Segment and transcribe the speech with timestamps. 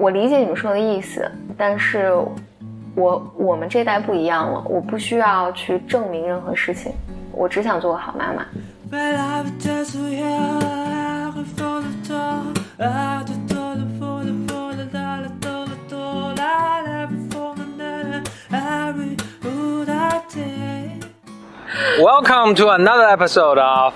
[0.00, 2.10] 我理解你们说的意思，但是，
[2.94, 6.90] 我我们这代不一样了，我不需要去证明任何事情，
[7.32, 8.46] 我只想做个好妈妈。
[21.98, 23.92] Welcome to another episode of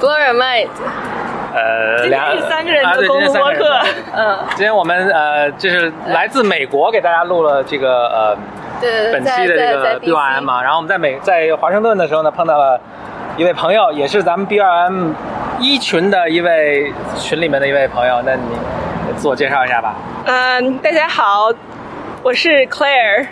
[0.00, 1.17] Gloria Mind。
[1.54, 8.36] 呃今天是三个人啊对的公路播今天三个人客，嗯，今天我们呃就是来自美国给大家录了这个呃
[8.80, 12.80] 对本期的这个 BYM 嘛，然后我们在美在华盛顿的时候呢碰到了
[13.36, 15.12] 一位朋友，也是咱们 BYM
[15.58, 18.56] 一群的一位群里面的一位朋友，那你
[19.16, 19.94] 自我介绍一下吧。
[20.26, 21.50] 嗯，大家好，
[22.22, 23.26] 我是 Claire，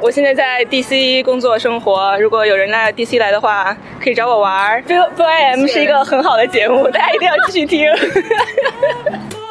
[0.00, 2.16] 我现在在 DC 工作生活。
[2.20, 4.80] 如果有人来 DC 来的话，可以找我玩儿。
[4.82, 7.90] B B I M 是一个很好的节目，大家一定要继续听。
[7.96, 8.06] For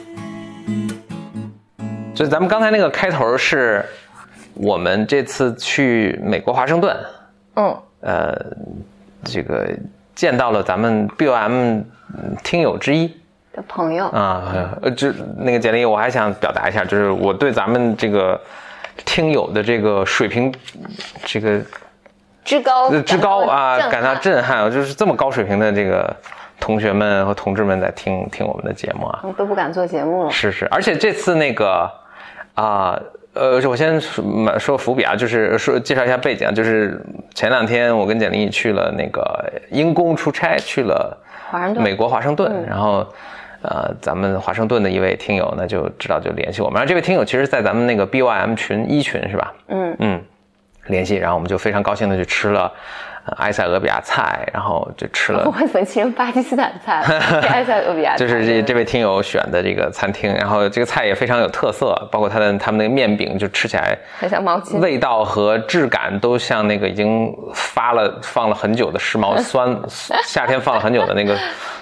[2.15, 3.85] 就是咱们刚才那个开头是
[4.55, 6.97] 我们这次去美国华盛顿，
[7.55, 8.35] 嗯，呃，
[9.23, 9.69] 这个
[10.15, 11.83] 见到了咱们 BOM
[12.43, 13.07] 听友之一
[13.53, 18.39] 的朋友，啊，呃，这那个简历我还想表达一下，就是我对咱们这个
[19.05, 20.53] 听友的这个水平，
[21.25, 21.61] 这个
[22.43, 26.15] 之高呃之高啊，感到震撼，就是这么高水平的这个
[26.59, 30.31] 同学们和同志们在听听我们的节目啊，我都不敢做节目了。
[30.31, 31.91] 是是，而且这次那个
[32.53, 32.93] 啊。
[32.93, 33.03] 呃，
[33.35, 36.99] 我先说说伏笔啊，就是说介绍一下背景啊，就是
[37.33, 39.21] 前两天我跟简历去了那个
[39.69, 41.17] 因公出差，去了
[41.77, 43.05] 美国华盛顿，嗯然后
[43.61, 49.53] 呃，咱们华盛顿的一位听友呢就知道就联系我们，然后这位听友其实，在咱们那个 BYM 群一群是吧？
[49.67, 50.21] 嗯嗯，
[50.87, 52.71] 联系，然后我们就非常高兴的去吃了、呃
[53.37, 57.01] 埃塞俄比亚菜，然后就吃了 我怎么记成巴基斯坦菜
[57.49, 64.79] 埃塞俄比亚菜， 就是这这位听友选的这个餐厅，然后这个菜也非常有特色，包括它的他们那个面饼，就吃起来很像毛巾。
[64.79, 69.75] 味道和质感都像那个已经发了放了很久的湿毛 酸，
[70.23, 71.35] 夏天放了很久的那个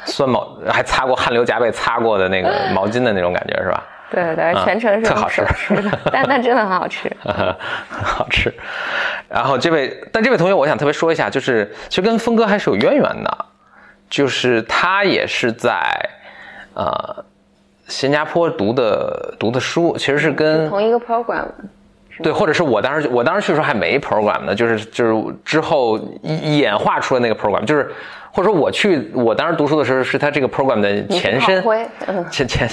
[0.06, 3.84] 酸毛，还擦过汗流浃背擦过的那个毛巾的那种感觉是吧？
[4.14, 5.42] 对对对，全程是好吃
[5.82, 7.12] 的，但但真的很好吃。
[7.22, 7.34] 很
[8.04, 8.54] 好吃。
[9.28, 13.46] 然后这位，但这位同学，我想特别说一下，就是其实跟峰哥还是有渊源的，
[14.10, 15.80] 就是他也是在
[16.76, 17.26] 呃
[17.88, 21.46] 新加坡读的读的书，其实是跟同一个 program，
[22.22, 27.90] 对，或者是我当时我当时去的时候还没 program 呢，就是就是之后演化出了那个 program，就是
[28.32, 31.64] 或者说我去我当时读书的时候是它这个 program 的前身
[32.30, 32.70] 前前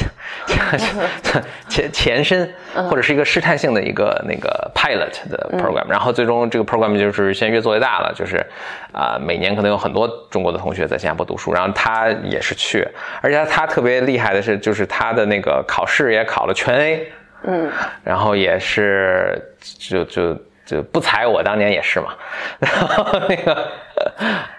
[1.68, 2.52] 前前身，
[2.88, 8.44] 或者是一个试探性的一个那个 pilot 的 program，、然后最终这个 program 就是现在越做越大了，就是
[8.92, 12.86] 啊、每年可能有很多中国的同学在新加坡读书，然后他也是去，
[13.20, 17.12] 而且他特别厉害的是，就是他的那个考试也考了全 A。
[17.44, 17.70] 嗯，
[18.04, 20.36] 然后也是就就
[20.66, 22.14] 就不才我当年也是嘛，
[22.60, 23.68] 然后那个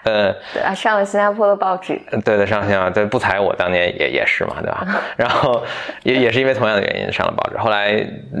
[0.04, 4.86] 呃对啊，上了新加坡的报纸，对对上新加坡对不才我当年也也是嘛对吧？
[5.16, 5.64] 然后
[6.02, 7.92] 也也是因为同样的原因上了报纸，后来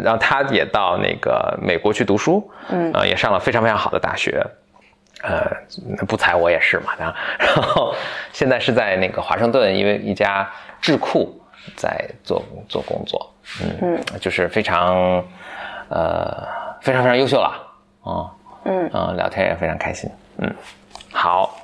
[0.04, 2.92] 然后他也到那个美国去读书，嗯。
[2.92, 4.44] 啊、也上了非常非常好的大学。
[5.22, 5.46] 呃，
[6.08, 7.94] 不才我也是嘛，然后 然后
[8.32, 10.50] 现在是在那个华盛顿，因为一家
[10.80, 11.40] 智库
[11.76, 13.31] 在做做工作，
[13.62, 15.22] 嗯嗯，就是非常
[15.88, 16.46] 呃
[16.80, 17.52] 非常非常优秀了，
[18.02, 18.30] 哦，
[18.64, 18.88] 嗯。
[18.92, 20.52] 嗯，聊天也非常开心，嗯，
[21.12, 21.58] 好，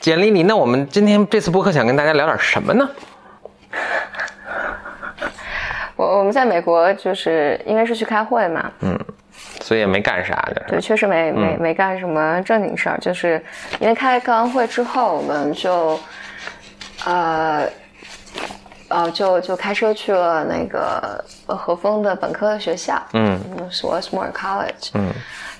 [0.00, 2.88] 简历里，那我们今天这次播客想跟大家聊点什么呢？
[5.96, 8.98] 我我们在美国就是因为是去开会嘛，嗯
[9.60, 11.74] 所以也没干啥的，对，确实没没嗯没。
[11.74, 13.42] 干什么正经事儿，就是
[13.78, 16.00] 因为开开完会之后，我们就
[17.04, 17.68] 呃
[18.90, 25.10] 呃就就开车去了那个呃和风的本科的学校，嗯嗯，是 Westmore College，嗯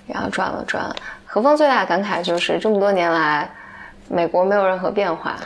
[0.07, 0.95] 然后转了转。
[1.25, 3.49] 和风最大的感慨就是这么多年来，
[4.09, 5.37] 美国没有任何变化，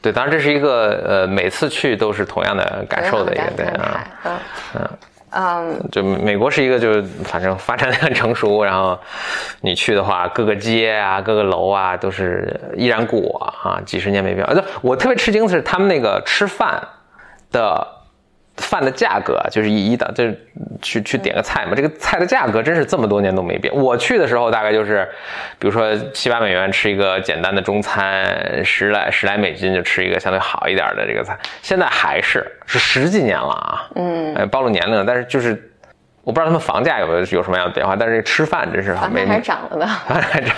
[0.00, 4.06] 对，当然这是一个呃每次去都是同样的感受的一个对感啊。
[4.22, 4.28] 慨，
[4.78, 4.88] 嗯
[5.36, 8.96] 嗯，就美国是一个，就是反正发展的很成熟，然后
[9.62, 14.46] 你去的话，各个街啊、各个楼啊都是依然故我啊，几十年没变。
[14.46, 16.80] 呃，我特别吃惊的是他们那个吃饭
[17.54, 17.86] 的
[18.56, 20.38] 饭的价格啊，就是一一的，就是
[20.82, 23.74] 去去点个菜嘛，这个菜的价格真是这么多年都没变。
[23.74, 25.08] 我去的时候大概就是，
[25.58, 35.70] 比如说七八美元吃一个简单的中餐，十来十来美金就吃一个相对好一点的这个菜，现在还是是十几年了啊，嗯，呃，暴露年龄了，但是就是
[36.24, 39.86] 我不知道他们房价有没有有什么样的变化，但是吃饭真是没涨了的。
[39.86, 40.56] 还涨，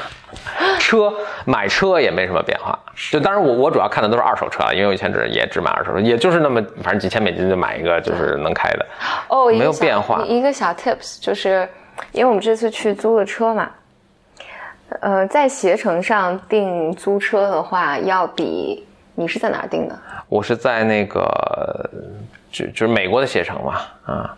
[0.79, 1.13] 车
[1.45, 2.79] 买车也没什么变化。
[3.11, 8.87] 就当然我我主要看的都是二手车啊，因为我以前只也只买二手车，也就是那么反正几千美金就买一个就是能开的。
[9.29, 11.69] 哦，没有变化一个小 tips 就是，
[12.13, 13.69] 因为我们这次去租的车嘛，
[15.01, 18.87] 呃，在携程上订租车的话，要比
[19.17, 19.99] 你是在哪儿订的
[20.29, 21.91] 我是在那个
[22.53, 24.37] 就就是美国的携程嘛，啊，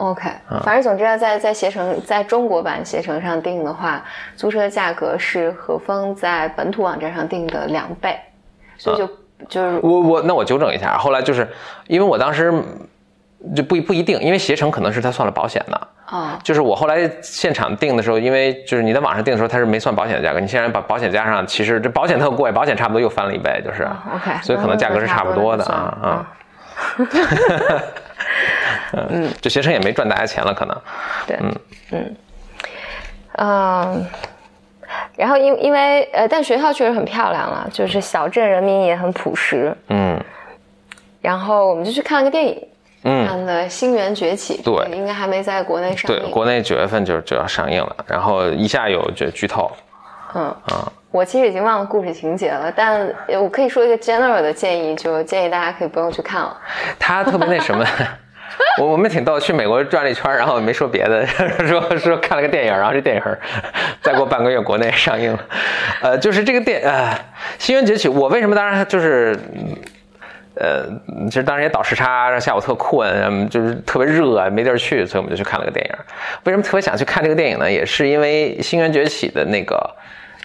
[0.00, 0.30] ？OK，
[0.64, 4.02] 反正总之要在在携程在中国版携程上订的话，
[4.34, 8.18] 租车价格是和风在本土网站上订的两倍，
[8.78, 9.06] 所以就、
[9.46, 11.46] 就是我我那我纠正一下，后来就是
[11.86, 12.50] 因为我当时
[13.54, 15.88] 就不不一定，因为携程可能是他算了保险的。
[16.10, 26.26] 哦就是我后来现场订的时候，因为就是你在网上订的时候，他是没算保险的价格，你现在把保险加上，其实这保险特贵，保险差不多又翻了一倍，就是、OK，所以可能价格是差不多的那啊那啊。
[26.98, 27.06] 嗯，
[29.40, 30.76] 这学生也没赚大家钱了，可能。
[31.26, 31.54] 对，嗯
[31.92, 32.16] 嗯
[33.38, 34.06] 嗯，
[35.16, 39.74] 然后因因为呃，但学校确实很漂亮了，就是小镇人民也很朴实。
[39.88, 40.18] 嗯
[41.20, 42.68] 然后我们就去看了个电影，
[43.04, 46.30] 嗯，看的《星源崛起》，对应该还没在国内上映对，映。
[46.32, 49.70] 国内九月份就就要上映了，然后一下有就剧透。
[50.34, 56.56] 嗯啊我其实已经忘了故事情节了，但我可以说一个 general 的建议，就建议大家可以不用去看了。
[57.00, 57.84] 他特别那什么，
[58.80, 61.26] 我我们挺逗，去美国转了一圈，然后没说别的，
[61.66, 63.22] 说说看了个电影，然后这电影
[64.02, 65.44] 再过半个月国内上映了，
[66.02, 67.10] 呃，就是这个电呃
[67.58, 69.38] 《星源崛起》，我为什么当然就是。
[70.56, 70.84] 呃，
[71.26, 75.94] 其实当时也倒时差，下午特困，就是特别热，没地儿去，所以我们就去看了个电影。
[76.44, 77.70] 为什么特别想去看这个电影呢？
[77.70, 79.78] 也是因为《星源崛起》的那个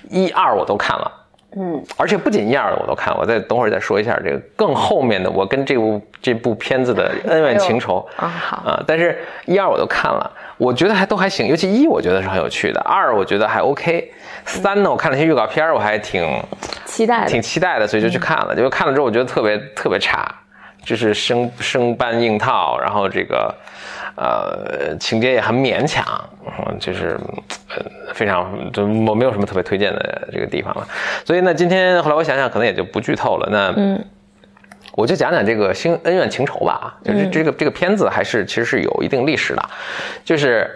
[0.10, 1.12] 一二我都看了，
[1.57, 14.12] 嗯，而且不仅一二的我都看，我再等会儿再说一下这个更后面的我跟这部这部片子的恩怨情仇啊好啊、但是一二我都看了，我觉得还都还行，尤其一我觉得是很有趣的，二我觉得还 OK，
[14.46, 16.44] 三呢我看了一些预告片儿，我还挺
[16.86, 18.54] 期待的挺期待的，所以就去看了。
[18.54, 20.30] 结果看了之后，我觉得特别特别差，
[20.84, 23.54] 就是生生搬硬套，然后这个
[24.15, 26.03] 呃情节也很勉强，
[26.67, 27.19] 嗯就是
[27.69, 30.88] 呃非常就我没有什么特别推荐的这个地方了。
[31.23, 33.50] 所以呢，今天后来我想想，可能也就不剧透了。
[33.51, 34.03] 那嗯。
[34.94, 39.69] 我就讲讲这个新恩怨情仇吧，就是这个这个片子还是其实是有一定历史的，
[40.23, 40.71] 就是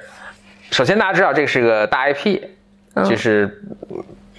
[0.71, 2.41] 首先大家知道这个是个大 IP，
[3.05, 3.63] 就是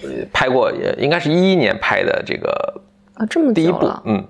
[0.02, 2.82] 呃拍过，应该是一一年拍的这个
[3.14, 4.22] 啊，这么第一部，，嗯，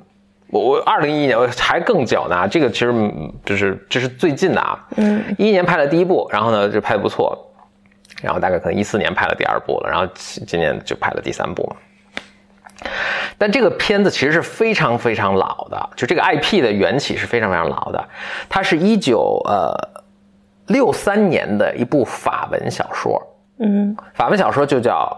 [0.51, 7.39] 我我二零一一年我还更早呢，这个其实嗯就是这是最近的啊，嗯，一一年拍了第一部，然后呢就拍的不错，
[8.21, 11.63] 然后大概可能一四年拍了第二部了，然后今今年就拍了第三部。
[11.65, 11.77] 嘛。
[13.37, 18.09] 但这个片子其实是非常非常老的，就这个 IP 的缘起是非常非常老的，
[18.49, 19.73] 它是一九呃
[20.67, 23.23] 六三年的一部法文小说，
[23.59, 23.97] 嗯。
[24.15, 25.17] 法文小说就叫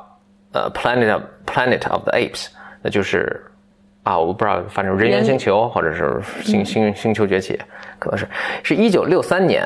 [0.52, 2.49] 呃 Planet of, Planet of the Apes，
[2.82, 3.44] 那就是
[4.02, 7.58] 啊，我不知道，反正人猿星球或者是星星星球崛起，
[7.99, 8.26] 可能是。
[8.62, 9.64] 是一九六三年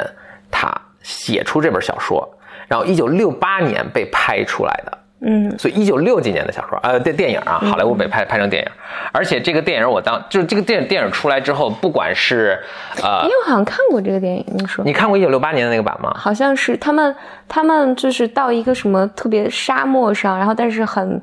[0.50, 0.70] 他
[1.02, 2.28] 写出这本小说，
[2.68, 4.98] 然后一九六八年被拍出来的。
[5.20, 5.58] 嗯。
[5.58, 8.70] 所以一九六几年的小说，呃，电电影啊，好莱坞被拍拍成电影，
[9.10, 12.58] 而且这个电影我当就是这个电电影出来之后，不管是
[13.02, 14.84] 呃因，为我好像看过这个电影，你说。
[14.84, 16.12] 你看过一九六八年的那个版吗？
[16.14, 17.16] 好像是他们
[17.48, 21.18] 他们就是到一个什么特别沙漠上，然后但是很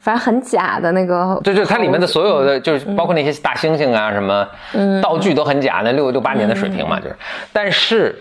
[0.00, 4.48] 反正很假的那个，对对，它里面的所有的就是包括那些大猩猩啊，什么
[5.02, 7.16] 道具都很假，那六六八年的水平嘛，就是。
[7.52, 8.18] 但是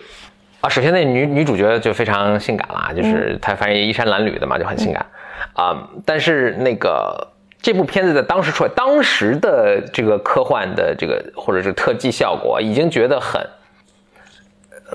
[0.61, 5.05] 啊，首先那女女主角就非常性感啦，就是她反正也衣衫褴褛的嘛，就很性感
[5.53, 5.87] 啊。
[6.05, 7.27] 但是那个
[7.61, 13.41] 这部片子在当时出来，当时的这个科幻的这个或者是特技效果，已经觉得很。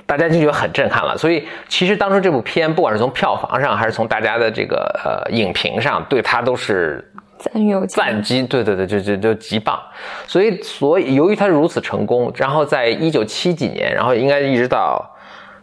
[0.06, 7.04] 大家就觉得很震撼了，所以其实当初这部片，不管是从票房上，还是从大家的这个呃影评上，对它都是
[7.38, 9.78] 赞誉有加赞极，对对对，就就就极棒。
[10.26, 15.04] 所以所以由于它如此成功，然后在一九七几年，然后应该一直到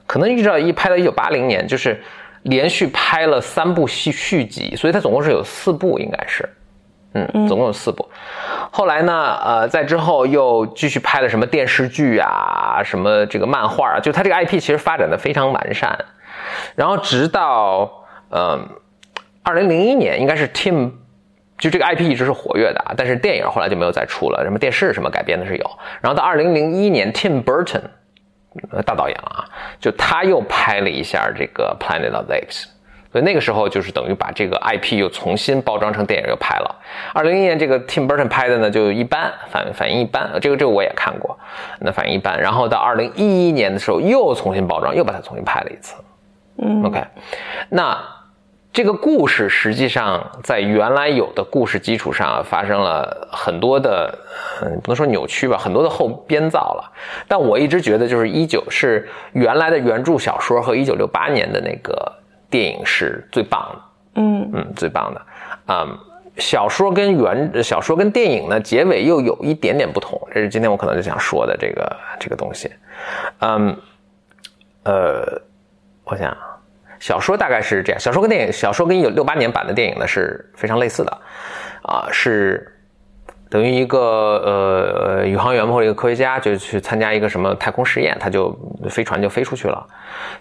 [0.08, 2.02] 可能一直到一拍到一九八零年，就是
[2.44, 6.48] 连续拍了三部续续集，所以它总共是有四部，应该是。
[7.14, 8.08] 嗯，总共有四部。
[8.72, 15.98] 后来呢，呃，在之后又继续拍了什么电视剧啊，什么这个漫画啊，就他这个 IP 其实发展的非常完善。
[16.76, 17.92] 然后直到
[18.30, 18.66] 嗯，
[19.44, 20.92] 二零零一年应该是 Tim，
[21.58, 25.72] 就这个 IP 一直是活跃的啊，但是电影后来就没有再出了，什么电视什么改编的是有。
[26.00, 27.82] 然后到二零零一年，Tim Burton，
[28.72, 29.46] 呃大导演了啊，
[29.82, 32.66] 就他又拍了一下这个 Planet of the Apes。
[33.12, 36.76] 所以那个时候就是等于把这个 IP 又重新包装成电影又拍了。
[37.14, 41.38] 二零一年这个 Tim Burton 拍的呢就一般，反反应一般，这个这个我也看过，
[41.80, 42.40] 那反应一般。
[42.40, 45.96] 然后到二零一一年的时候又重新包装，又把它重新拍了一次。
[46.58, 47.04] 嗯 OK，
[47.70, 47.98] 那
[48.72, 54.18] 这个故事实际上在原来有的故事基础上发生了很多的，
[54.62, 56.92] 嗯，不能说扭曲吧，很多的后编造了。
[57.28, 62.14] 但我一直觉得，就是一九是原来的原著小说和一九六八年的那个
[62.52, 63.82] 电影是最棒的。
[64.16, 65.22] 嗯嗯，最棒的，
[65.70, 65.98] 嗯，
[66.36, 72.70] 小说跟原小说跟电影呢结尾又有一点点不同，这是今天我可能就想说的这个这个东西，
[73.40, 73.74] 嗯，
[74.84, 75.42] 呃，
[76.04, 76.36] 我想
[77.00, 81.18] 小说大概是这样，小说跟电影，小说跟一九六八年版的电影呢是非常类似的，
[81.84, 82.70] 啊，是
[83.50, 88.54] 等于一个呃宇航员或者一个科学家就去参加一个什么太空实验，他就
[88.90, 89.88] 飞船就飞出去了，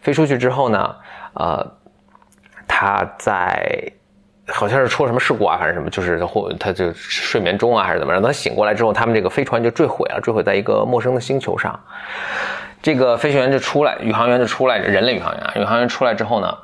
[0.00, 0.97] 飞出去之后呢，
[1.35, 1.75] 呃。
[2.73, 3.93] 他在
[4.47, 11.79] 好像是出了什么事故啊，反正什么，就是或他就睡眠中啊，还是怎么让他醒过来之后，他们这个飞船就坠毁了，坠毁在一个陌生的星球上。
[12.81, 16.57] 这个飞行员就出来，宇航员就出来，人类宇航员啊，宇航员出来之后呢，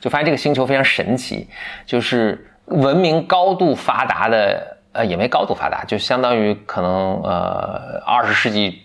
[0.00, 1.46] 就发现这个星球非常神奇，
[1.84, 8.82] 就是文明高度发达的，呃，也没高度发达，就相当于可能呃二十世纪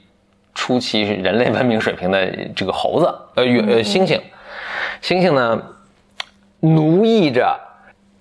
[0.53, 3.05] 初期人类文明水平的这个猴子，
[3.36, 4.20] 呃，呃，猩猩，
[5.01, 5.62] 猩猩呢。
[6.59, 7.59] 奴役着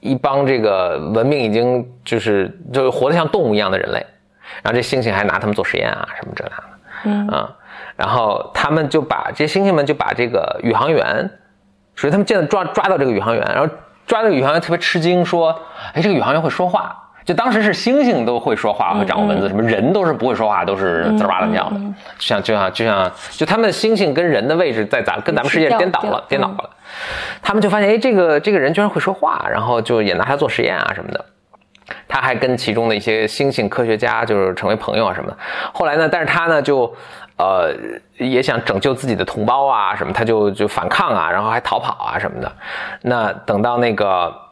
[0.01, 4.07] 一帮这个文明已经就是就活得像动物一样的人类，
[4.63, 6.63] 然后这猩猩还拿他们做实验啊什么这那的，
[7.05, 7.57] 嗯啊，
[7.97, 11.31] 然后他们就把这些猩猩们就把这个宇航员，
[11.97, 13.73] 所以他们见到抓抓到这个宇航员，然后
[14.07, 15.59] 抓这个宇航员特别吃惊，说，
[15.93, 17.01] 哎，这个宇航员会说话。
[17.25, 21.77] 就当时是猩猩都会说话和掌握文字，什么人都是不会说话，都是滋哇乱叫的，
[22.19, 26.71] 就像就像就像就他们的猩猩跟人的位置在咱跟咱们世界颠倒了，颠倒过来，
[27.41, 31.25] 他们就发现哎，这个这个人居然会说话，然后就也拿他做实验啊什么的，
[32.07, 35.37] 他还跟其中的一些猩猩科学家就是成为朋友啊什么的。
[35.73, 36.95] 后来呢，但是他呢就
[37.39, 37.73] 呃
[38.19, 42.53] 也想拯救自己的同胞啊什么，他就就反抗啊，然后还逃跑啊什么的。
[43.01, 44.44] 那等到那个。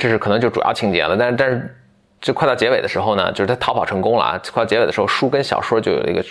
[0.00, 1.76] 这是可能就主要情节了，但是但是，
[2.22, 4.40] 就快到结尾的时候呢，就是他逃跑成功了啊！
[4.50, 6.24] 快到结尾的时候，书跟小说就有一个，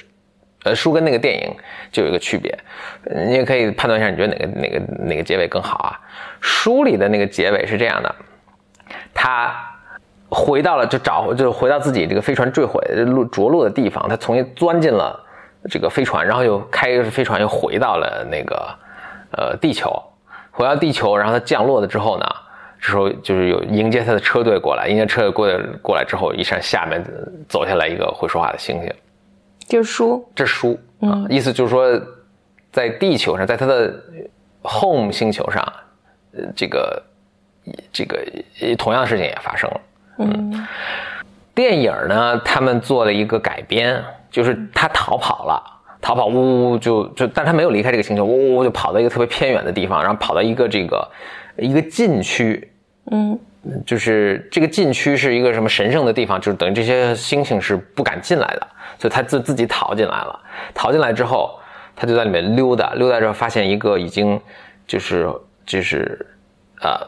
[0.63, 1.55] 呃，书跟那个电影
[1.91, 2.57] 就有一个区别，
[3.27, 5.99] 你也可以判断一下，你觉得哪个哪个哪个结尾更好啊？
[6.41, 8.15] 书里的那个结尾是这样的，
[9.13, 9.53] 他
[10.29, 15.23] 回到了就找就回到自己这个飞船坠毁落着陆的地方，他重新钻进了
[15.69, 18.75] 这个飞船，然后又开飞船又回到了那个
[19.37, 19.91] 呃地球，
[20.49, 22.25] 回到地球，然后他降落了之后呢？
[22.81, 27.03] 这时候就是有迎接他的车队过来，迎接车队过来过来之后，一扇下面
[27.47, 28.89] 走下来一个会说话的猩猩，
[29.67, 32.01] 这是书，这是书啊，意思就是说，
[32.71, 33.93] 在地球上，在他的
[34.63, 35.61] home 星球上，
[36.31, 37.03] 呃，这个
[37.91, 38.17] 这个
[38.77, 39.81] 同样的事情也发生了。
[40.19, 40.67] 嗯，
[41.53, 45.61] 电影呢，他们做了一个改编，就是他逃跑了，
[46.01, 51.05] 逃跑呜呜就就，但他没有离开这个星球，呜呜就跑到一个特别偏远的地方，然后跑到一个这个
[51.59, 52.71] 一个禁区。
[53.11, 53.39] 嗯，
[53.87, 58.67] 就是这个禁区是一个什么神圣的地方，就是等于这些猩猩是不敢进来的，
[58.99, 60.39] 所以他自自己逃进来了。
[60.75, 61.59] 逃进来之后，
[61.95, 64.39] 他就在里面溜达，溜达之后发现一个已经
[64.85, 65.27] 就是
[65.65, 66.23] 就是
[66.83, 66.99] 呃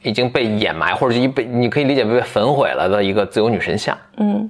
[0.00, 3.94] 已经被掩埋或者一被你可以理解为被焚毁了的一个自由女神像。
[4.16, 4.48] 嗯，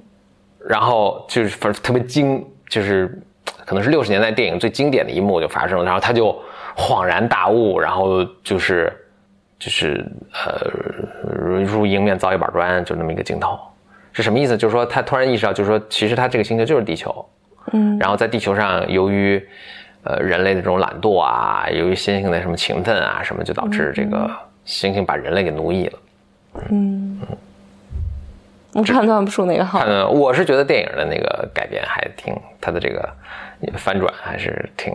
[0.65, 3.21] 然后就是反正特别惊，就是
[3.65, 6.33] 可能是六十年代电影最经典的一幕就发生了，然后他就
[6.77, 8.89] 恍然大悟，然后就是。
[9.61, 10.03] 就是
[10.33, 10.71] 呃，
[11.61, 13.59] 如迎面遭一板砖，就那么一个镜头，
[14.11, 14.57] 是什么意思？
[14.57, 17.23] 就是说他突然意识到，就是说其实他这个星球就是地球，
[17.71, 19.39] 嗯，然后在地球上，由于
[20.03, 24.27] 呃人类的这种懒惰啊，由于猩猩的什么勤奋啊什么，就导致这个
[24.65, 25.99] 猩猩把人类给奴役了。
[26.71, 27.19] 嗯，
[28.73, 29.83] 我判断不出哪个好。
[29.85, 33.07] 嗯，我是觉得电影的那个改编还挺，它的这个
[33.77, 34.91] 反转还是挺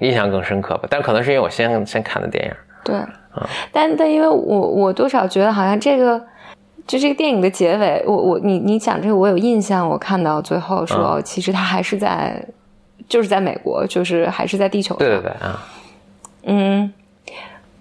[0.00, 0.88] 印象更深刻吧。
[0.88, 2.54] 但可能是因为我先先看的电影。
[2.84, 2.96] 对。
[3.72, 6.20] 但但因为我我多少觉得好像这个
[6.86, 12.44] 就这个电影的结尾，我我你你讲这个我有印象，我看到最后说其实他还是在
[13.08, 14.98] 就是在美国，就是还是在地球上。
[14.98, 15.62] 对对对啊，
[16.42, 16.92] 嗯，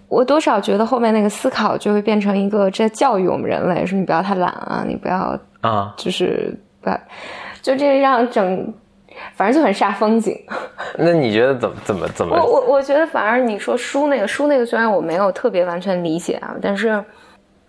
[0.08, 6.98] 我多少觉得后面那个思考就会变成一个在教育我们人类，说你不要太懒啊，你不要啊，就是不要，
[7.62, 8.74] 就这让整。
[9.36, 10.40] 反正就很煞风景。
[10.98, 12.36] 那你觉得怎么怎么怎么？
[12.36, 17.04] 我我我觉得反而你说书那个书那个虽然我没有特别完全理解啊，但是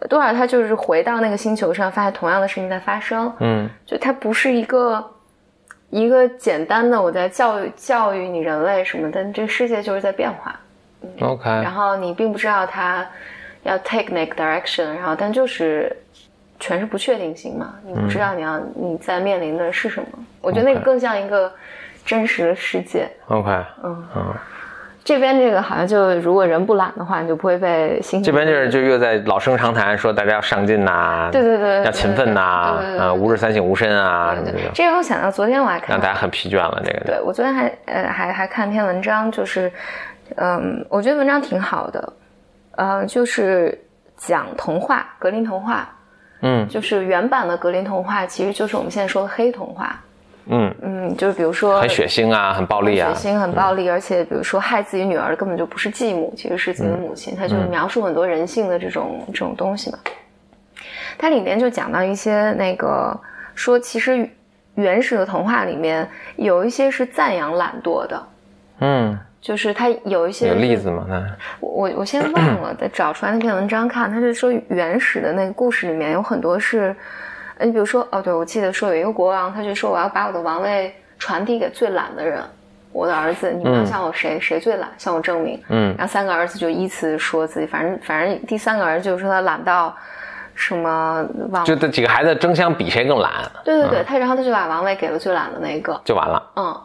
[0.08, 3.32] 多少他就是回到那个星球上，发现同样的事情在发生。
[3.40, 5.04] 嗯，就它不是一个
[5.90, 10.58] 一个简单的我在教育教育你人类什么的，这个世界就是在变化。
[11.20, 11.48] OK。
[11.48, 13.06] 然后你并不知道它
[13.62, 15.96] 要 take 那个 direction，然后但就是。
[16.62, 17.74] 全是不确定性嘛？
[17.84, 20.06] 你不知道你要你在面临的是什么？
[20.40, 21.52] 我觉得那个更像一个
[22.06, 23.08] 真实的世界。
[23.26, 23.50] OK，
[23.82, 24.34] 嗯嗯，
[25.02, 28.00] 这边这个好像就如果人不懒的话，你就不会被。
[28.22, 36.80] 这边就是就又在老生常谈，说大家要上进呐、对对对对要勤奋呐、啊，吾日三省吾身啊，什么对这种，这让我想到昨天我还看让大家很疲倦了。
[36.84, 39.70] 这个，对我昨天还呃还还看篇文章，就是
[40.36, 42.12] 嗯，我觉得文章挺好的，
[42.76, 43.76] 呃，就是
[44.16, 45.88] 讲童话格林童话，
[46.42, 46.68] 嗯。
[46.68, 50.00] 就是原版的格林童话，其实就是我们现在说的黑童话。
[50.46, 59.98] 嗯，嗯，就是比如说很血腥啊，很暴力啊，血腥很暴力，而且比如说害自己女儿的根本就不是继母，其实是自己的母亲，他就是描述很多人性的这种这种东西嘛。
[61.16, 63.16] 它里面就讲到一些那个
[63.54, 64.28] 说，其实
[64.74, 68.22] 原始的童话里面有一些是赞扬懒惰的，
[68.80, 71.04] 嗯，就是它有一些有例子吗？
[71.08, 71.20] 那
[71.58, 74.08] 我我我现在忘了， 得找出来那篇文章看。
[74.08, 76.94] 他是说原始的那个故事里面有很多是，
[77.58, 82.40] 呃，你比如说哦，对，我记得说有一个国王，他就说我要把我的王位传递给最懒的人，
[82.92, 85.60] 我的儿子，你们要向我谁、谁最懒，向我证明。
[85.70, 89.92] 嗯然后三个儿子就依次说自己，反正反正第三个儿子就说他懒到
[90.62, 93.30] 什么王，就这几个孩子争相比谁更懒，
[93.64, 96.42] 对对对，他然后他就把王位给了最懒的那个，就完了。
[96.54, 96.80] 嗯。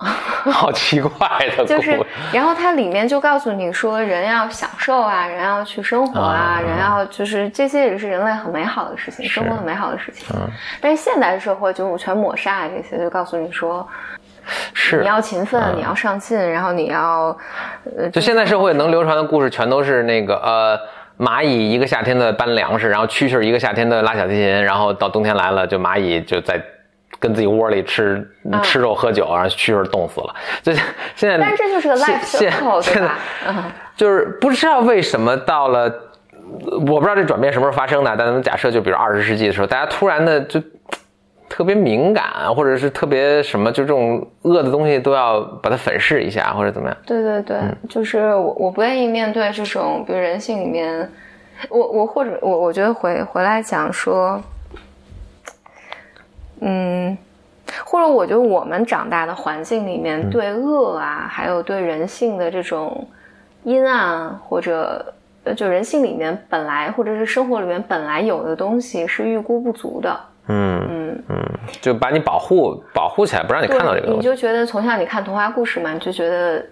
[0.51, 6.62] 好奇怪的故事，就是，然后它里面就告诉你说，人要享受啊，人要去生活啊，啊。
[6.62, 10.25] 人要就是这些也是人类很美好的事情，生活很美好的事情。
[10.34, 10.50] 嗯。
[10.81, 13.86] 但是现代社会就全抹杀这些，就告诉你说，
[14.74, 15.01] 是。
[15.01, 17.38] 你要勤奋，你要上进，然后你要，
[17.98, 20.79] 呃，就现在社会能流传的故事，全都是那个呃，
[21.17, 26.62] 蚂蚁一个夏天的搬粮食，然后蛐蛐一个夏天的拉小提琴，然后到冬天来了，就蚂蚁就在
[27.19, 28.25] 跟自己窝里吃
[28.63, 30.36] 吃肉喝酒，然后蛐蛐冻死了。
[30.62, 30.71] 就
[31.15, 33.15] 现在，但是这就是个在对吧？
[33.47, 33.63] 嗯，
[33.95, 35.91] 就是不知道为什么到了，
[36.71, 40.62] 我不知道这转变什么时候发生的，但咱们假设就比如二十世纪的时候，大家突然的就。
[41.50, 46.98] 特别敏感，或者是特别什么，就这种恶的东西都要把它粉饰一下，或者怎么样？
[47.06, 51.10] 对对对，就是我我不愿意面对这种，比如人性里面，
[51.70, 54.42] 我我或者我我觉得回回来讲说，
[56.60, 57.18] 嗯，
[57.86, 63.07] 或者我觉得我们长大的环境里面对恶啊，还有对人性的这种
[63.64, 65.14] 阴暗或者。
[65.44, 70.14] 呃就人性里面本来，或者是生活里面本来有的东西是预估不足的，
[70.48, 71.46] 嗯嗯，嗯，
[71.81, 76.66] 就把你保护保护起来，不让你看到这个，东西，你就觉得从小你看童话故事嘛，你就觉得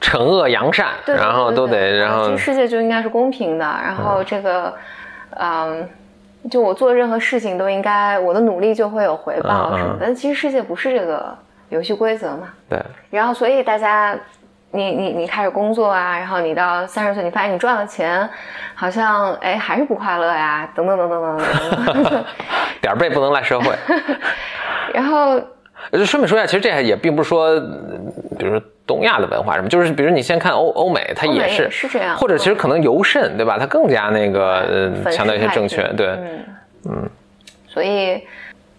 [0.00, 4.72] 惩恶扬善，对，对然后都得，然后这个世界就应该是公平的，然后这个，
[5.30, 5.88] 嗯，
[6.48, 9.98] 就我做任何事情都应该，我的努力就会有回报什么的。
[10.00, 11.36] 但其实世界不是这个
[11.70, 12.48] 游戏规则嘛。
[12.68, 14.16] 对，然后，所以大家，
[14.70, 18.28] 你你你开始工作啊，然后你到三十岁，你发现你赚了钱，
[18.74, 21.36] 好像哎还是不快乐呀，等等等等等
[21.86, 22.24] 等等。
[22.88, 23.74] 点儿背不能赖社会。
[24.94, 25.38] 然后
[25.92, 27.60] 就顺便说一下，其实这也并不是说，呃
[28.38, 33.58] 比如说东亚的文化什么，就是比如你先看欧欧美，它也是也是这样或者其实可能尤甚，对吧？
[33.58, 36.44] 它更加那个呃强调一些正确，对，嗯
[36.90, 37.10] 嗯，
[37.66, 38.22] 所以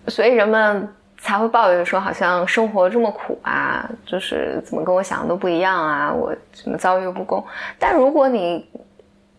[0.07, 0.87] 所以人们
[1.19, 7.43] 才会抱怨说，好像生活这么苦啊，就是怎么跟我想的都不一样啊，我怎么遭遇不公。
[7.77, 8.65] 但如果你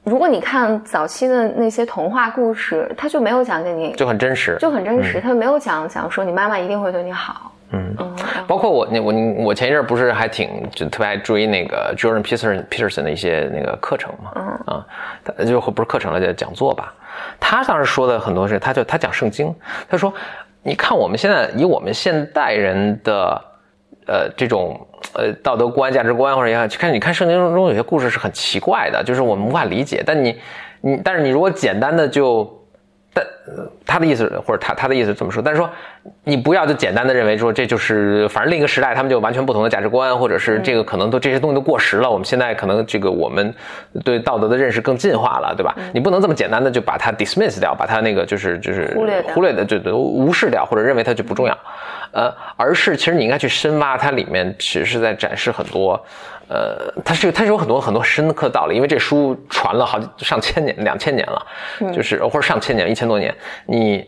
[0.04, 7.94] 如果你看早期的那些童话故事，他就没有讲给你，就很真实，就很真实，他没有讲讲说你妈妈一定会对你好，嗯。
[7.98, 9.12] 嗯，包括我那我
[9.44, 14.74] 我前一阵儿不是还挺就特别爱追那个 Jordan Peterson Peterson 的一些那个课程嘛，嗯。
[14.74, 14.86] 啊，
[15.22, 16.94] 他就不是课程了，叫讲座吧。
[17.38, 19.54] 他当时说的很多是，他就他讲圣经，
[19.88, 20.12] 他说，
[20.62, 23.40] 你看我们现在以我们现代人的
[24.10, 30.02] 呃这种呃道德观、价值观或者也去看，你看圣经中有些故事是很奇怪的，就是我们无法理解。
[30.04, 30.36] 但你
[30.80, 32.44] 你但是你如果简单的就
[33.14, 35.68] 但呃他的意思，或者他他的意思这么说，但是说
[36.24, 43.52] 你不要就简单的认为说这就是反正另一个时代他们就完全不同的价值观，或者是这个可能都这些东西都过时了，我们现在可能这个我们
[44.04, 45.74] 对道德的认识更进化了，对吧？
[45.92, 51.58] 你不能这么简单的就把它 dismiss 掉，把它那个就是就是忽略掉忽略的就就无视掉，或者认为它就不重要，
[52.12, 56.00] 呃，而是其实你应该去深挖它里面其实是在展示很多。
[56.52, 61.46] 呃，它是它是有很多很多深刻的道理，因为这书传了好几上千年、两千年了，
[61.94, 63.29] 就是或者上千年、一千多年，
[63.66, 64.06] 你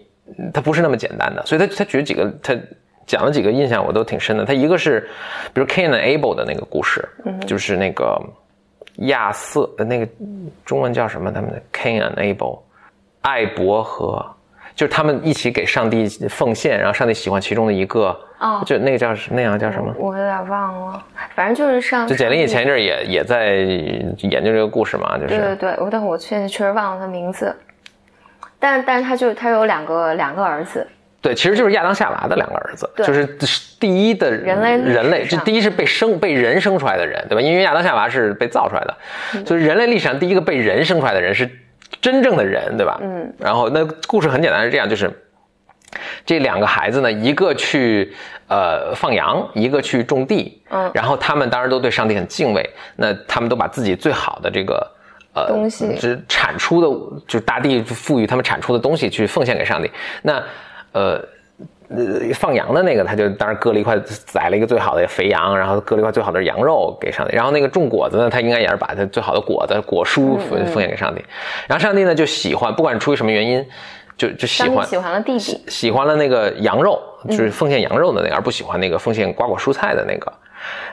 [0.53, 2.55] 它不是那么简单的，所以他他举了几个，他
[3.07, 4.45] 讲了几个印象我都挺深的。
[4.45, 5.09] 他一个是，
[5.53, 7.07] 比如 Cain and Abel 的那个故事，
[7.47, 8.21] 就是那个
[8.99, 10.09] 亚瑟的那个
[10.65, 11.31] 中文叫什么？
[11.31, 12.61] 他们的 Cain and Abel，
[13.23, 14.25] 艾伯和。
[14.75, 19.95] 就是他们一起给上帝奉献，然后上帝喜欢其中的一个，哦就那个叫那样叫什么？
[19.99, 21.05] 我有点忘了，
[21.35, 27.55] 反正就是上就简历前一阵也也在研究这个故事嘛，就是对对对，我但我现在确实忘了他名字，
[28.63, 30.87] 但但是他就他有两个两个儿子，
[31.21, 33.27] 对，其实就是亚当夏娃的两个儿子，就是
[33.81, 37.43] 第一的人类人类，这第一是被生被人生出来的人，对吧？
[37.43, 38.97] 因为亚当夏娃是被造出来的，
[39.35, 41.51] 嗯所以人类历史上第一个被人生出来的人是
[42.01, 43.01] 真正的人，对吧？
[43.03, 43.35] 嗯。
[43.37, 45.11] 然后那故事很简单，是这样，就是
[46.25, 48.15] 这两个孩子呢，一个去
[48.47, 54.89] 呃放羊，一个去种地，嗯然后他们当然都对上帝很敬畏，那他们都把自己最好的这个。
[55.35, 56.87] 呃，东西就是产出的，
[57.27, 59.91] 就是大地赋予他们产出的东西去奉献给上帝。
[60.21, 60.43] 那，
[60.93, 61.25] 呃，
[61.89, 67.35] 呃，放羊的那个，他就当然割了一块，宰了一个最好的肥羊，然后割了一块最好的羊肉给上帝。
[67.35, 71.25] 然后那个种果子呢，他应该也是把他最好的果子、果蔬奉奉献给上帝。
[71.67, 73.67] 然后上帝呢就喜欢，不管出于什么原因，
[74.19, 80.31] 就就喜欢喜欢了弟弟，喜欢了那个羊肉，就是奉献羊肉的那个，而不喜欢那个奉献瓜果蔬菜的那个。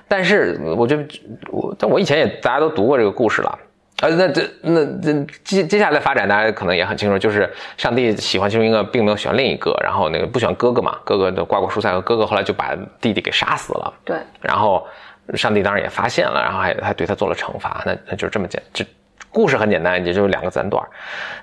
[0.07, 1.05] 但是我觉得
[1.51, 3.59] 我，但我以前也大家都读过这个故事了。
[4.01, 13.93] 呃，那这那这接接下来发展，大家可能也很清楚，就是上帝喜欢其中一个，并没有喜欢另一个，然后那个不喜欢哥哥嘛，哥哥的瓜果蔬菜和哥哥后来就把弟弟给杀死了。
[14.05, 14.87] 对，然后
[15.33, 18.85] 上帝当然也发现了，然后还还对他做了惩罚，那那就这么简，这
[19.31, 20.81] 故事很简单，也就是两个自然段。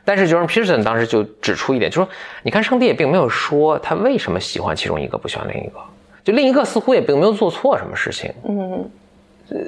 [0.05, 2.09] 但是 Jordan Peterson 当时就指出一点，就说
[2.43, 5.79] 你看上帝也并没有说他为什么喜欢其中一个，不喜欢另一个，
[6.25, 8.33] 就另一个似乎也并没有做错什么事情。
[8.49, 8.91] 嗯，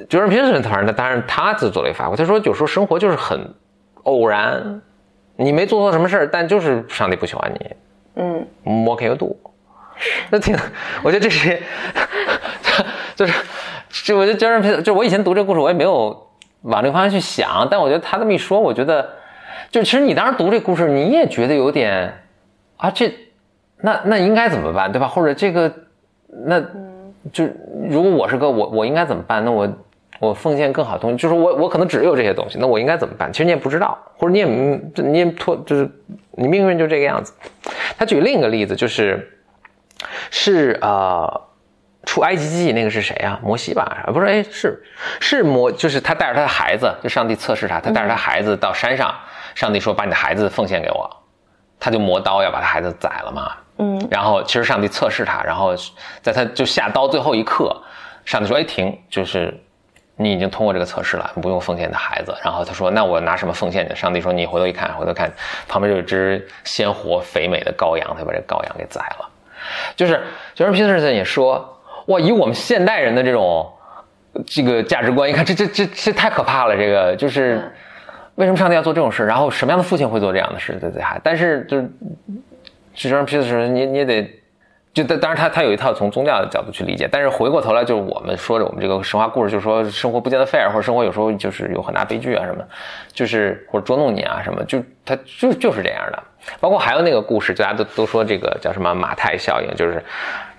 [0.09, 3.53] Jordan Peterson 反正他当然他自做了一个发挥，他说有时候生活就是很
[4.03, 4.81] 偶然，
[5.37, 7.75] 你没做错什么事儿，但就是上帝不喜欢你。
[8.15, 8.47] 嗯
[8.85, 9.37] ，What can you do？
[10.29, 10.55] 那挺，
[11.03, 11.61] 我觉得这是，
[13.15, 13.33] 就是，
[14.03, 16.27] 就我觉得 Jordan Peterson，就我以前读这个故事，我也没有
[16.61, 19.09] 往这个方向去想，但我觉得他这么一说，我觉得，
[19.71, 22.21] 就其实你当时读这故事，你也觉得有点，
[22.77, 23.13] 啊，这，
[23.81, 25.07] 那那应该怎么办，对吧？
[25.07, 25.71] 或者这个，
[26.45, 26.61] 那，
[27.31, 27.45] 就
[27.89, 29.43] 如果我是个我，我应该怎么办？
[29.43, 29.69] 那我
[30.19, 33.31] 我奉献更好的东西，就是我我可能只有这些东西，那我应该怎么办？
[33.31, 35.89] 其实你也不知道，或者你也嗯你也拖，就是
[36.31, 37.33] 你命运就这个样子。
[37.97, 39.29] 他举另一个例子，就是
[40.29, 41.41] 是呃。
[42.05, 43.39] 出埃及记那个是谁啊？
[43.43, 44.03] 摩西吧？
[44.07, 44.81] 不是，哎，是
[45.19, 49.13] 是摩，就是他带着他的孩子，就上帝测试他，他带着他孩子到山上，
[49.53, 51.07] 上帝说把你的孩子奉献给我，
[51.77, 53.51] 他就磨刀要把他孩子宰了嘛。
[53.81, 55.73] 嗯，然后其实上帝测试他，然后
[56.21, 57.73] 在他就下刀最后一刻，
[58.25, 59.57] 上帝说：“哎，停，就是
[60.17, 65.31] 你已经通过这个测试了，你不用奉献你的孩子。”然后他说：“那我拿什么奉献你？”上帝说：“你回头一看，回头看
[65.67, 69.29] 旁边有一只鲜活肥美的羔羊，他把这羔羊给宰了。”
[69.95, 70.21] 就是
[70.53, 73.71] 杰伦皮特森也说：“哇，以我们现代人的这种
[74.45, 77.55] 这个价值观，一看这这这这太可怕了，这个就是。
[77.55, 77.71] 嗯
[78.39, 79.25] 为什么上帝要做这种事？
[79.25, 80.71] 然后什么样的父亲会做这样的事？
[80.79, 81.19] 对对还？
[81.21, 81.91] 但是就是
[83.01, 84.29] 实际上，皮特时你你也得，
[84.93, 92.61] 就当当然他他有一套从宗教的角度去理解，但是回过头来就是我们说着我们这个神话故事，就是说生活不见得 fair，或者生活有时候就是有很大悲剧啊什么，
[93.13, 96.21] 就是或者捉弄你啊什么，就他就就是这样的。
[96.59, 100.03] 包括还有那个故事，大家都都说这个叫什么马太效应，就是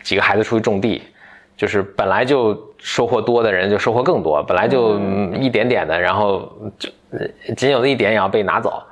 [0.03, 1.03] 几个孩子出去种地。
[1.59, 7.19] 就是本来就收获多的人就收获更多，本来就嗯一点点的，然后就呃
[7.55, 8.83] 仅有的一点也要被拿走。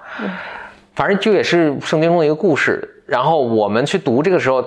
[0.94, 2.86] 反正就也是圣经中的一个故事。
[3.08, 4.62] 然后我们去读这个时候，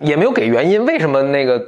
[0.00, 1.62] 也没有给原因，为什么那个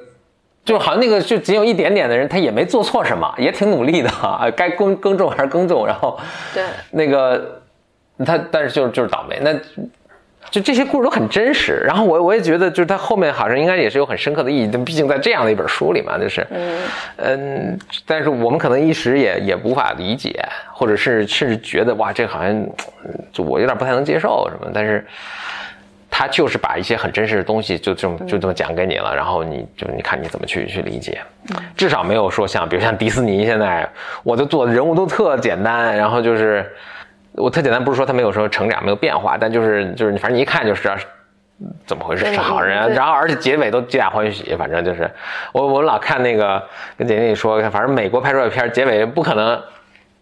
[0.65, 6.19] 就好像那个就仅有一点点的人，他也没做错什么，也挺努力的啊，该耕耕种还是耕种，然后
[6.55, 7.61] 对，那个
[8.25, 9.55] 他但是就是就是倒霉那。
[10.51, 16.47] 就这些故事都很真实，然后我我也觉得，就是他后面好像应该也是有很深刻的意义，但毕竟在这样的一本书里嘛，就是，
[17.19, 20.43] 嗯但是我们可能一时也也无法理解，
[20.73, 22.73] 或者是甚至觉得哇，这好像嗯
[23.31, 25.07] 就我有点不太能接受什么，但是
[26.19, 31.21] 他就是把一些很真实的东西就这么就这么讲给你了，然后你就你看你怎么去去理解，
[31.77, 33.89] 至少没有说像比如像迪士尼现在，
[34.25, 36.69] 我的做的人物都特简单，然后就是。
[37.35, 40.97] 我特简单，不是说他没有说成长，没有变化，但就是就是你反正你一看就知道
[41.87, 45.09] 怎么回事，是好人，然后而且结尾都皆大欢喜，反正就是
[45.53, 46.61] 我我老看那个
[46.97, 49.63] 跟姐姐说，反正美国拍出来的片儿结尾不可能。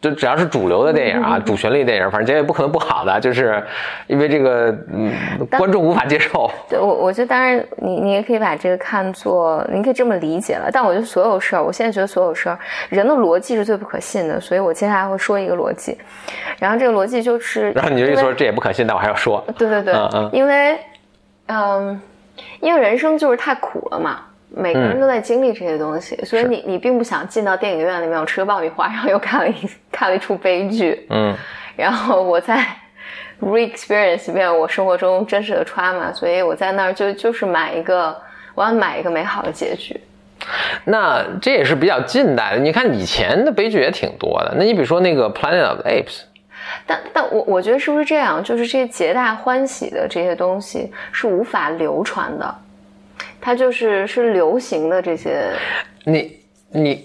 [0.01, 3.63] 就只要是主流的电影啊，主旋律电影，反正结尾不可能不好的，就是
[4.07, 5.11] 因为这个嗯
[5.59, 6.51] 观众无法接受。
[6.69, 10.71] 对我，我觉得当然你你也可以把这个看作，你可以这么理解了。
[10.73, 15.97] 但我觉得所有事儿，我现在觉得所有事儿，人的逻辑是最不可信的，所以我接下来会说一个逻辑。
[16.59, 20.79] 然后这个逻辑就是，然后你就一说这也不可信，但我还要说，对对对，嗯嗯因为，
[21.47, 22.01] 嗯，
[22.61, 24.21] 因为人生就是太苦了嘛，
[24.59, 29.55] 每个人嗯都在经历这些东西，所以你你并不想进到电影院里面，我吃个爆米花，然后又看了一
[29.93, 31.35] 看了一出悲剧，嗯
[31.77, 32.65] 然后我在
[33.41, 38.17] re-experience 一遍我生活中真实的 trauma，所以我在那儿就就是买一个，
[38.55, 40.01] 我要买一个美好的结局。
[40.85, 42.59] 那这也是比较近代的。
[42.59, 44.55] 你看以前的悲剧也挺多的。
[44.57, 46.21] 那你比如说那个 Planet of the Apes，
[46.87, 48.43] 但但我我觉得是不是这样？
[48.43, 52.55] 就是这些皆大欢喜的这些东西是无法流传的，
[53.47, 55.53] 它就是是流行的这些。
[56.05, 56.37] 你
[56.73, 57.05] 你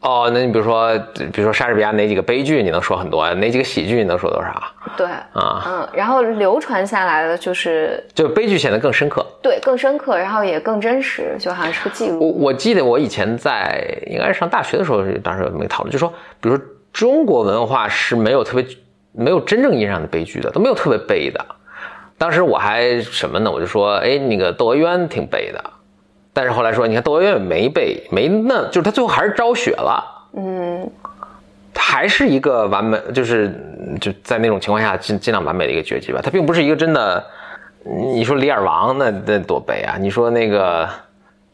[0.00, 0.96] 哦，那你比如说，
[1.32, 4.62] 比如说莎士比亚哪几个悲剧你能说很多，哪几个喜剧你能说多少？
[4.96, 9.26] 对，啊嗯，然后流传下来的就是就悲剧显得更深刻。
[9.42, 12.28] 对更深刻，然后也更真实，就好像是个记我录。
[12.28, 16.08] 我我记得我以前在应该是上大学的时候，当时有这么一个讨论，就说，
[16.40, 18.64] 比如说中国文化是没有特别
[19.10, 21.44] 没有真正意义上的悲剧的，都没有特别悲的。
[22.22, 23.50] 当时我还什么呢？
[23.50, 25.60] 我就说，哎，那个《窦娥冤》挺悲的，
[26.32, 30.28] 但是后来说，你看《窦娥冤》也没悲，没那，就是他最后还是昭雪了。
[30.36, 30.88] 嗯，
[31.74, 33.52] 还是一个完美，就是
[34.00, 36.20] 就在那种情况下尽尽量完美的一个结局吧。
[36.22, 37.26] 他并不是一个真的，
[38.14, 39.96] 你说李尔王那那多悲啊！
[39.98, 40.88] 你说那个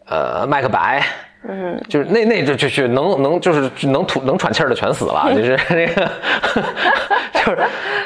[0.05, 1.03] 呃麦克白，
[1.51, 6.11] 嗯，就是那那就就就能能就是能吐能喘气儿的全死了， 就是那个
[7.33, 7.59] 就是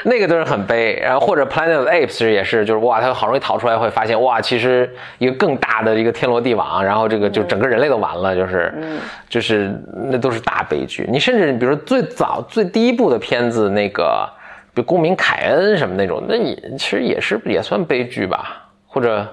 [0.05, 0.97] 那个都是很悲。
[1.03, 8.73] 然后或者 Planet of Apes 其实也是，就是哇，他好容易逃出来，会发现哇，其实一个更大的一个天罗地网，然后这个就整个人类都完了，就是
[9.27, 9.77] 就是
[10.09, 11.05] 那都是大悲剧。
[11.11, 14.25] 你甚至比如说最早最第一部的片子那个，
[14.73, 19.27] 比如公民凯恩什么那种，那你其实也是也算悲剧吧，或者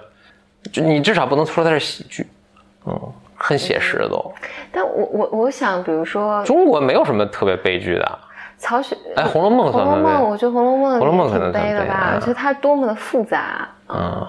[0.73, 2.27] 就你至少不能说它是喜剧，
[2.87, 3.01] 嗯，
[3.41, 4.33] 很写实的都。
[4.71, 8.19] 但我我我想，比如说中国没有什么特别悲剧的，
[8.59, 10.23] 曹雪，哎，《红楼梦》《算红楼梦》？
[10.25, 14.27] 我觉得《红楼梦》红楼梦可能悲的吧，我觉得它多么的复杂，嗯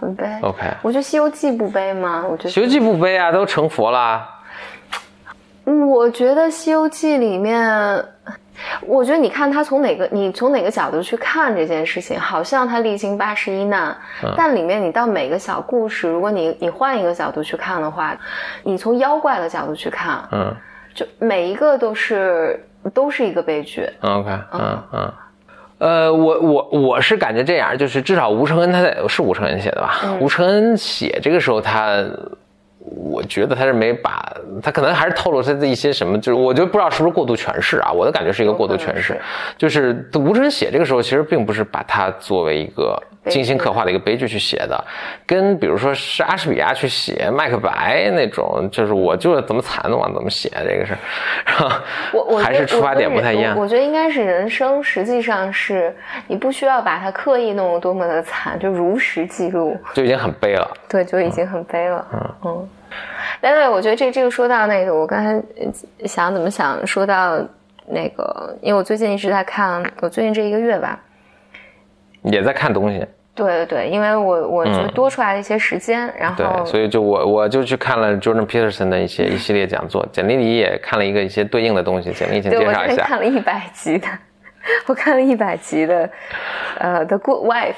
[0.00, 0.26] 很悲。
[0.42, 2.24] ，OK，《我觉得《西游记》不悲吗？
[2.28, 4.26] 我觉得西游记》不悲啊，都成佛啦。
[5.64, 8.04] 我觉得《西游记》里面，
[8.82, 13.96] 我觉得你看他从哪个你从哪个角度去看这件事情，好像他历经八十一难，
[14.36, 18.16] 但里面你到每个小故事，如果你你换一个角度去看的话，
[18.62, 20.54] 你从妖怪的角度去看，嗯
[20.94, 23.88] 就每一个都是都是一个悲剧。
[24.00, 25.12] ，OK，嗯嗯。
[25.78, 29.98] 呃，我我我是感觉这样，就是至少吴承恩他在是吴承恩写的吧？
[30.20, 32.04] 吴承恩写这个时候他，
[32.82, 37.92] 我觉得他是没把，他可能还是透露他的一些什么，就是我就不知道是不是过度诠释啊。
[37.92, 39.20] 我的感觉是一个过度诠释
[39.58, 44.82] 就是吴承恩写这个时候其实并不是把它作为一个精心刻画的一个悲剧去写的，
[45.26, 50.96] 跟比如说莎士比亚去写麦克白那种，就是我就是怎么惨往怎么写这个是，
[52.12, 53.64] 我我 还是出发点不太一样我。
[53.64, 55.94] 我觉得应该是人生，实际上是
[56.26, 59.76] 你不需要把它刻意弄得多么的惨，就如实记录。
[59.92, 60.70] 就已经很悲了。
[60.88, 62.06] 对，就已经很悲了。
[62.12, 62.68] 嗯嗯。
[63.40, 67.38] 但对，我觉得这这个说到那个，我刚才呃想怎么想，说到
[67.86, 70.98] 那个，因为我最近一直在看，我最近这一个月吧，
[72.22, 84.08] 也在看东西，对对对，因为我我就嗯多出来了一些时间，然后对，后所以就我我就去看了 Jordan Peterson 的一些一系列讲座，简历里也看了一个一些对应的东西，简历请对我介绍一下之前看了一百集的，
[84.86, 86.10] 我看了一百集的，
[86.78, 87.74] 呃，《The Good Wife》，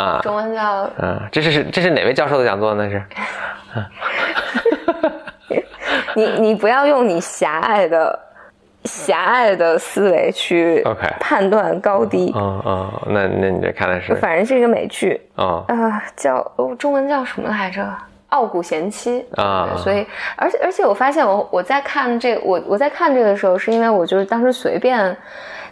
[0.00, 0.20] 啊。
[0.22, 2.88] 中文叫嗯，这是这是哪位教授的讲座呢？
[2.88, 3.02] 是
[6.16, 8.16] 你你不要用你狭隘的
[8.84, 10.84] 狭隘的思维去
[11.20, 12.32] 判断高低。
[12.36, 17.82] 嗯嗯，那那你这看的是反正是一个美剧，啊呃，叫哦，中文叫什么来着？
[18.34, 25.16] 《傲骨贤妻》啊对所以，而且而且我发现我我在看这我我在看这个的时候，是因为我就是当时随便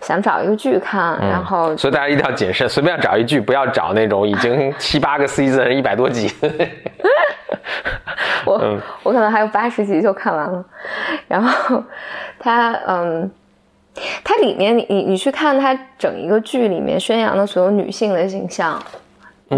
[0.01, 6.33] 想找一个剧看，然后所以大家一定要谨慎，随便找一剧，不要找那种已经 七八个 season、一百多集。
[8.46, 10.64] 我、嗯我可能还有八十集就看完了，
[11.27, 11.83] 然后
[12.38, 13.29] 它嗯。
[14.25, 18.83] 它里面你你你去看它整一个剧里面宣扬的所有女性的形象，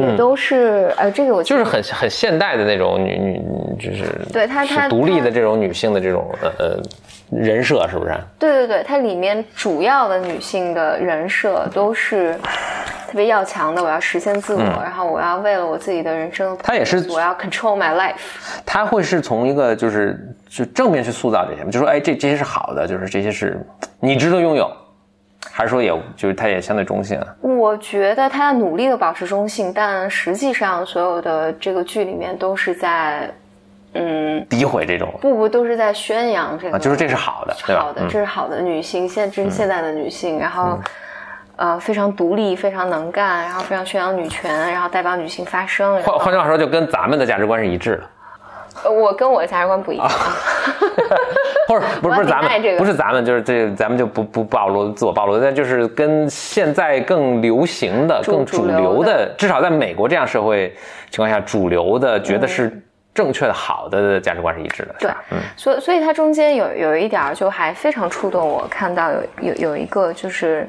[0.00, 3.40] 也都是呃这个我嗯就是很很现代的那种女女，
[3.78, 6.82] 就是对她她独立的这种女性的这种呃呃
[7.30, 8.14] 人设，是不是？
[8.38, 12.34] 对对对，它里面主要的女性的人设都是
[13.08, 18.14] 特别要强的，我要实现自我，然后我要为了我自己的人生，她嗯也是我要 control my life。
[18.64, 21.70] 她会是从一个就是就正面去塑造这些吗？
[21.70, 23.58] 就说哎，这这些是好的，就是这些是
[24.00, 24.70] 你值得拥有，
[25.52, 27.26] 还是说也就是他也相对中性啊？
[27.40, 33.30] 我觉得他努力的保持中性，但实际上所有的这个剧里面都是在，
[33.92, 37.82] 嗯，诋毁这种不不都是在宣扬这个，啊，就是这是好的，对吧？
[37.82, 40.78] 好的，嗯这是好的女性，现这是现在的女性，然后。
[41.56, 46.02] 呃，非常独立，非常能干，然后非常宣扬女权，然后代表女性发声。
[46.02, 48.02] 换换句话说，就跟咱们的价值观是一致的。
[48.84, 50.08] 呃我跟我的价值观不一样。
[51.66, 60.74] 或者不是不是咱们不是咱们，就是这咱们就不不暴露自我暴露，但就是跟现在更流行的、主更主流的，至少在美国这样社会
[61.10, 62.70] 情况下，主流的觉得是
[63.14, 65.10] 正确的、好的价值观是一致的，对。
[65.56, 70.68] 所以所以它中间有有一点就还非常触动我，看到有有有一个就是，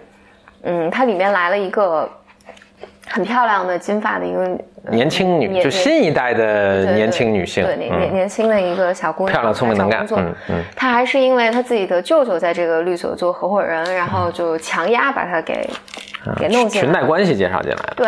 [0.64, 2.10] 嗯，它里面来了一个
[3.08, 4.42] 很漂亮的金发的一个
[4.86, 15.70] 呃年轻女，就新一代的年轻女性，对年年嗯，年轻的一个小姑娘，漂亮、聪明、能干嗯嗯，她还是因为她自己的舅舅在这个律所做合伙人，然后就强压把她给、
[16.38, 17.04] 给弄进裙带。
[17.04, 18.08] 关系介绍进来的，对，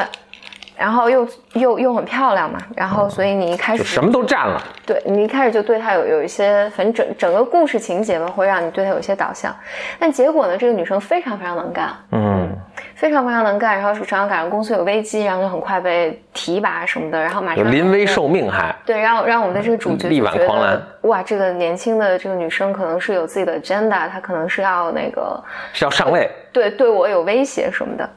[0.78, 4.62] 然后又又又很漂亮嘛，然后所以你一开始就什么都占了。
[4.86, 9.54] 对你一开始就对她有有一些，反正整整个故事情节嘛，会让你对她有一些导向。
[9.98, 12.48] 但结果呢，这个女生非常非常能干，嗯，
[12.96, 28.08] 非常非常能干，然后常常赶上公司有危机，然后就很快被提拔什么的，然后马上临危受命还，对，让让我们的这个主角力挽狂澜哇，这个年轻的这个女生可能是有自己的 agenda，她可能是要那个是要上位，对对我有威胁什么的。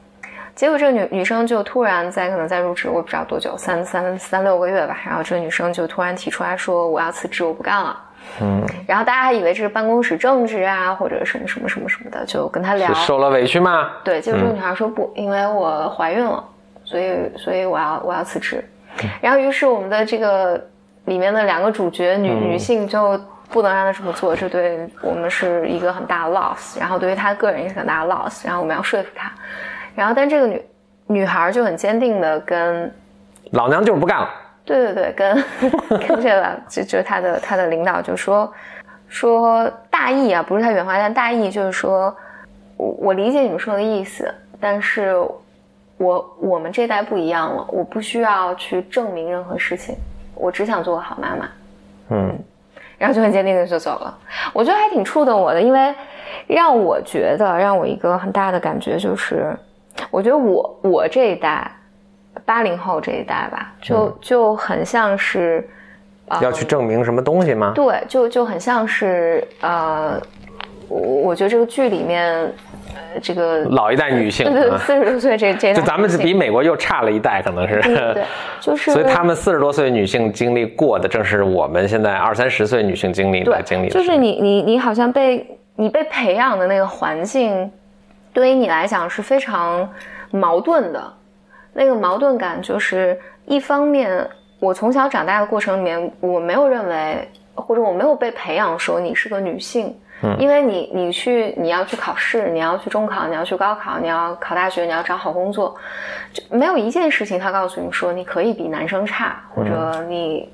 [0.61, 4.95] 结果这个女女生就突然在可能在入职，我不知道多久，三三三六个月吧。
[5.07, 7.99] 然后这个女生就突然提出来说我要辞职，我不干了。
[8.43, 12.93] 嗯，然后大家还以为这是办公室政治啊，或者什么什么什么什么的，就跟她聊。
[12.93, 13.91] 受了委屈吗？
[14.05, 16.45] 对，结果这个女孩说不，因为我怀孕了，
[16.85, 18.63] 所以所以我要我要辞职。
[19.23, 20.63] 然后于是我们的这个
[21.07, 23.19] 里面的两个主角女、女性就
[23.49, 29.33] 不能让她这么做，这对我们是一个很大的 loss，然后对于她个人也是很大的 loss，然后我们要说服她。
[30.01, 30.63] 然后但这个女
[31.09, 32.91] 女孩就很坚定的跟
[33.51, 34.31] 老娘就是不干了。
[34.65, 35.45] 对对对，跟
[36.09, 38.51] 跟这个就就是他的他的领导就说
[39.09, 42.17] 说大意啊，不是他原话，但大意就是说，
[42.79, 45.15] 我我理解你们说的意思，但是
[45.99, 49.95] 我我们这代不一样了，我不需要去证明任何事情，
[50.35, 51.47] 我只想做个好妈妈。
[52.09, 52.39] 嗯，
[52.97, 54.19] 然后就很坚定的就走了。
[54.55, 55.95] 我觉得还挺触动我的，因为
[56.47, 59.55] 让我觉得让我一个很大的感觉就是，
[60.11, 61.71] 我觉得我我这一代
[62.45, 65.69] 八零后这一代吧，就、就很像是
[66.41, 67.73] 要去证明什么东西吗？
[67.75, 70.21] 对，就就很像是呃，
[70.89, 72.53] 我我觉得这个剧里面
[72.89, 77.81] 呃这个老一代女性对 对啊，四十多岁这这 就咱们比美国又差了一代，可能是。
[77.83, 78.25] 对对 对，
[78.61, 83.95] 就是所以他们四十多岁女性经历过的，正是我们现在二三十岁女性经历的，经历的。
[83.95, 85.47] 就是你你你好像被
[85.77, 87.71] 你被培养的那个环境，
[88.33, 89.89] 对于你来讲是非常
[90.31, 91.13] 矛盾的。
[91.73, 105.77] 那个矛盾感就是，一方面我从小长大的过程里面，我没有认为，或者我没有被培养说你是个女性，嗯因为你你去你要去考试，你要去中考，你要去高考，你要考大学，你要找好工作，
[106.33, 110.49] 就没有一件事情他告诉你说你可以比男生差，或者你。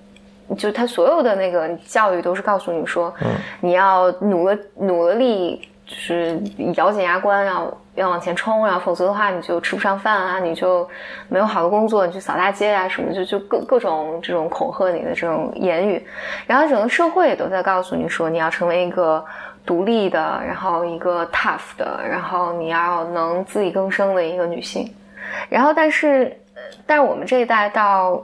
[0.56, 3.12] 就他所有的那个教育都是告诉你说，
[3.60, 6.38] 你要努了努了力，就是
[6.74, 10.88] 咬紧牙关要要往前冲，然后否则的话你就吃不上饭啊，你就
[11.28, 16.04] 没有好的工作，你去扫大街啊什么，就就各各种这种恐吓你的这种言语，
[16.46, 19.24] 然后整个社会也都在告诉你说你要成为一个
[19.64, 24.92] 独立的，然后一个 tough 的，然后你要能自力更生的一个女性，
[25.48, 26.36] 然后但是
[26.84, 28.20] 但是我们这一代到。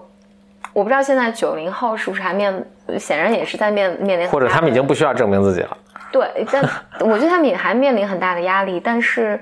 [0.75, 2.65] 我不知道现在九零后是不是还面，
[2.99, 5.77] 显然也是在面面临，或者他们已经不需要证明自己了。
[6.13, 6.63] 对，但
[7.01, 9.41] 我觉得他们也还面临很大的压力，但是，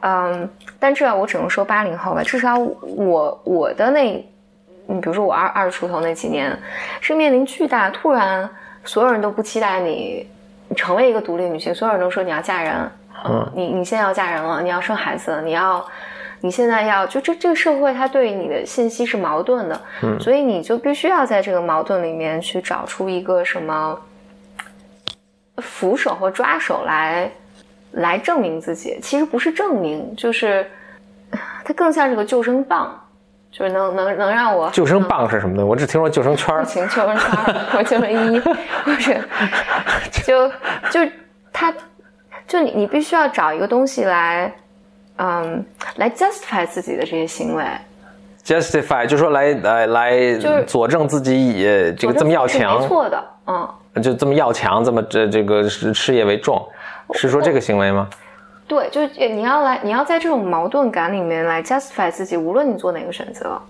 [0.00, 0.48] 嗯，
[0.78, 4.04] 但至少我只能说八零后吧，至少我我的那，
[4.86, 6.56] 你，比如说我二二十出头那几年，
[7.00, 8.48] 是面临巨大，突然
[8.84, 10.26] 所有人都不期待你
[10.76, 12.90] 成为一个独立女性，所有人都说你要嫁人，
[13.26, 15.84] 嗯，你你现在要嫁人了，你要生孩子，你要。
[16.40, 23.98] 你现在要就这这个社会，它对你的信息是矛盾的，嗯，所以你就必须要在这个矛盾里面去找出一个什么
[25.58, 27.30] 扶手和抓手来
[27.92, 28.98] 来证明自己。
[29.02, 30.66] 其实不是证明，就是
[31.64, 32.98] 它更像是个救生棒，
[33.50, 35.64] 就是能能能让我救生棒是什么的？
[35.64, 36.68] 我只听说救生圈儿不。
[36.70, 38.40] 行，救生圈儿或救生衣，
[38.84, 39.20] 或者
[40.24, 40.48] 就
[40.90, 41.12] 就
[41.52, 41.72] 他
[42.46, 44.52] 就你你必须要找一个东西来。
[45.16, 45.64] 嗯，
[45.94, 47.64] 来 justify 自己的这些行为
[48.44, 51.62] ，justify 就说来来来是佐证自己以
[51.96, 53.68] 这个这么要是强没，错的，嗯，
[54.02, 56.60] 就这么要强，这么这这个事事业为重，
[57.12, 58.08] 是说这个行为吗？
[58.66, 63.60] 对，就你要来，你要在这种矛盾感里面来 justify 自己，无论你做哪个选择，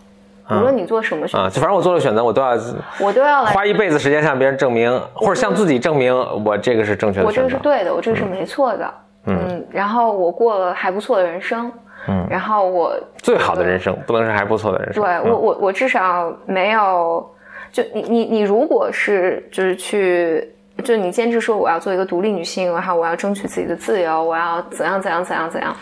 [0.51, 2.57] 无论你做什么选啊，择，就反正我做了选择，我都要
[3.01, 7.43] 我都要来花一辈子时间向别人证明，或者向自己证明我这个是正确的我这。
[7.43, 8.95] 个是对的，我这个是没错的，
[9.27, 11.71] 嗯，然后我过了还不错的人生，
[12.07, 15.03] 嗯，然后我最好的人生，不能是还不错的人生。
[15.03, 17.34] 对嗯我我我至少没有，
[17.75, 20.49] 就你你你如果是就是去。
[20.83, 25.75] 就你坚持说我要做一个独立女性，然后我要争取自己的自由，我要怎样怎样怎样怎样，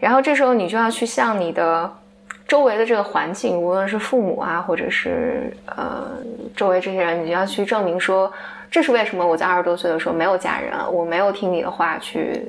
[0.00, 1.88] 然后这时候你就要去向你的
[2.48, 6.08] 周围的这个环境，无论是父母啊，或者是呃
[6.56, 8.32] 周围这些人，你就要去证明说，
[8.70, 12.42] 这是为什么我在二十多岁的时候没有嫁人，我没有听你的话去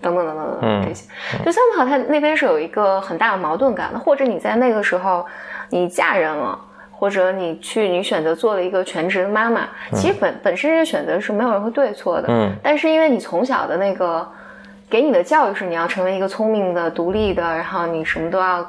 [0.00, 1.06] 等等等等等嗯等这些，
[1.44, 5.26] 就 somehow 他那边是有一个很大的矛盾感的，或者你在那个时候
[5.68, 6.58] 你嫁人了。
[6.98, 14.26] 或者你去，你选择做了一个全职的妈妈，其实本本身这个选择是没有任何对错的，嗯但是因为你从小的那个
[14.90, 18.66] 给你的教育是你要成为一个聪明的、独立的，然后你什么都要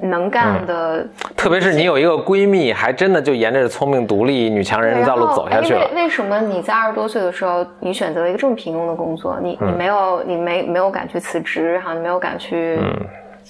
[0.00, 1.06] 能干的，
[1.36, 5.90] 特别是你有一个闺蜜，还真的就沿着聪明独立女强人的道路走下去了。
[5.94, 9.38] 为为什么你在二十多岁的时候，你选择了一个这么平庸的工作？
[9.42, 12.78] 你你没有你没没有敢去辞职，然后你没有敢去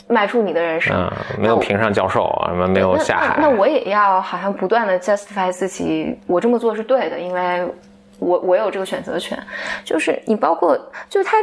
[0.09, 0.97] 迈出你的人生。
[0.97, 3.37] 嗯，没有评上教授啊，什么没有下海。
[3.39, 7.67] 那那我也要好像不断的 justify 自己，我这么做是对的，因为
[8.19, 9.39] 我我有这个选择权。
[9.85, 10.77] 就是你包括
[11.09, 11.37] 就是他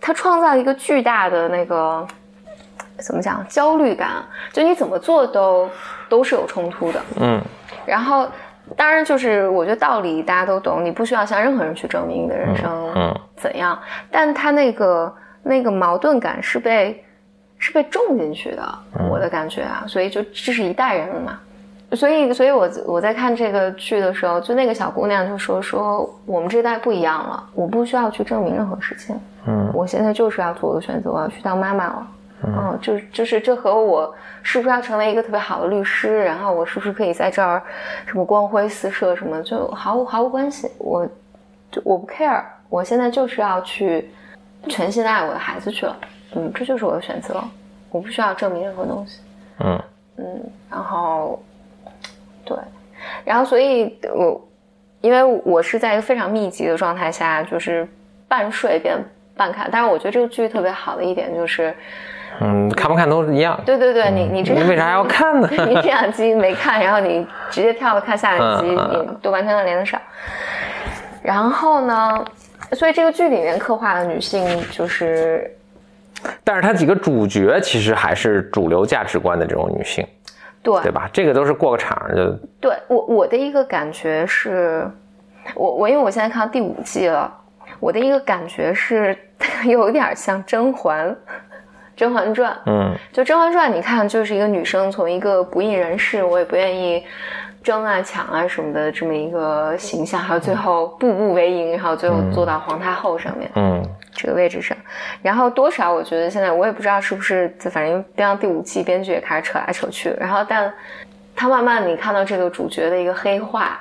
[0.00, 2.06] 他创造一个巨大的那个
[2.98, 5.68] 怎么讲焦虑感，就你怎么做都
[6.08, 7.00] 都是有冲突的。
[7.20, 7.40] 嗯
[7.84, 8.28] 然后
[8.76, 13.78] 当然就是我觉得道理大家都懂，你不需要向任何人去证明你的人生嗯怎样，
[14.10, 17.00] 但他那个那个矛盾感是被
[17.58, 18.78] 是被种进去的，
[19.10, 21.38] 我的感觉啊，所以就这是一代人了嘛。
[21.92, 32.06] 所以，所以我我在看这个剧的时候，就那个小姑娘就说说我们这代不一样了，我不需要去证明任何事情，嗯我现在就是要做个选择，我要去当妈妈了。
[32.42, 37.62] 嗯，就就是这和我是不是要成为一个特别好的律师，然后我是不是可以在这儿
[38.04, 40.68] 什么光辉四射什么，就毫无毫无关系。
[40.78, 41.06] 我
[41.70, 44.10] 就我不 care，我现在就是要去
[44.68, 45.96] 全心地爱我的孩子去了。
[46.36, 47.42] 嗯，这就是我的选择，
[47.90, 49.20] 我不需要证明任何东西。
[49.58, 49.82] 嗯
[50.18, 51.42] 嗯然后，
[52.44, 52.56] 对，
[53.24, 54.48] 然后所以我
[55.00, 57.88] 因为我是在一个非常密集的状态下，就是
[58.28, 58.98] 半睡边
[59.34, 59.68] 半看。
[59.72, 61.74] 但是我觉得这个剧特别好的一点就是，
[62.40, 63.58] 嗯，看不看都是一样。
[63.64, 65.48] 对对对，你你这你为啥要看呢？
[65.66, 69.98] 你这两集没看，然后你直接跳了看下一集，你都完全能连得上。
[71.22, 72.24] 然后呢，
[72.72, 75.50] 所以这个剧里面刻画的女性就是
[76.44, 80.06] 但是它几个主角其实还是主流价值观的这种女性，
[80.62, 81.08] 对对吧？
[81.12, 84.88] 这个都是过个场就对我我的一个感觉是，
[85.54, 87.32] 我我因为我现在看到第五季了，
[87.80, 89.16] 我的一个感觉是
[89.66, 91.10] 有点像甄嬛，
[91.96, 92.52] 《甄嬛传》。
[92.66, 97.04] 嗯就《甄嬛传》，你看就是一个女生从一个不义人士，我也不愿意
[97.62, 103.50] 争啊抢啊什么的这么一个形象，还有最后步步为营，然后最后做到皇太后上面。
[103.56, 103.82] 嗯
[104.16, 104.76] 这个位置上，
[105.22, 110.72] 然后多少我觉得现在我也不知道是不是，反正编到第五季，编剧也开始扯来扯去，然后但
[111.34, 113.78] 他慢慢你看到这个主角的一个黑化，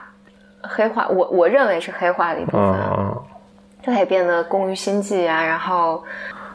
[0.62, 3.24] 黑化，我我认为是黑化的一部分，嗯，
[3.82, 6.04] 他也变得工于心计啊，然后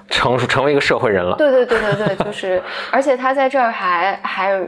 [0.09, 1.37] 成熟成为一个社会人了。
[1.37, 2.62] 对对对对对，就是，
[2.93, 4.61] 而且他在这儿还还，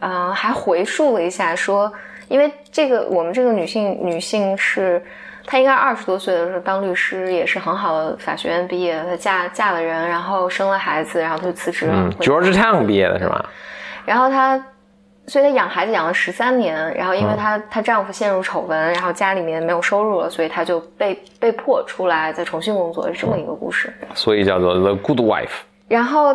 [0.00, 1.90] 嗯、还回溯了一下说，
[2.28, 5.00] 因为这个我们这个女性女性是，
[5.44, 11.94] 她应该二十多岁的时候当律师，也是很好的法学院毕业的，她嫁嫁了人，然后生了孩子，然后她就辞职了。
[11.94, 13.44] 嗯回，Georgetown 毕业的是吗？
[14.04, 14.56] 然后她，
[15.26, 23.92] 所以她养孩子养了十三年，然后因为她、她丈夫陷入丑闻，然后家里面没有收入了，所以她就被被迫出来再重新工作，是这么一个故事。
[24.14, 25.60] 所以叫做 The Good Wife。
[25.88, 26.34] 然后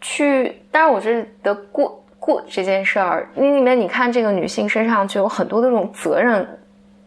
[0.00, 6.46] 去，当然我觉得 good good 这件事儿，你里面你看这个女性身上就有很多的这种责任，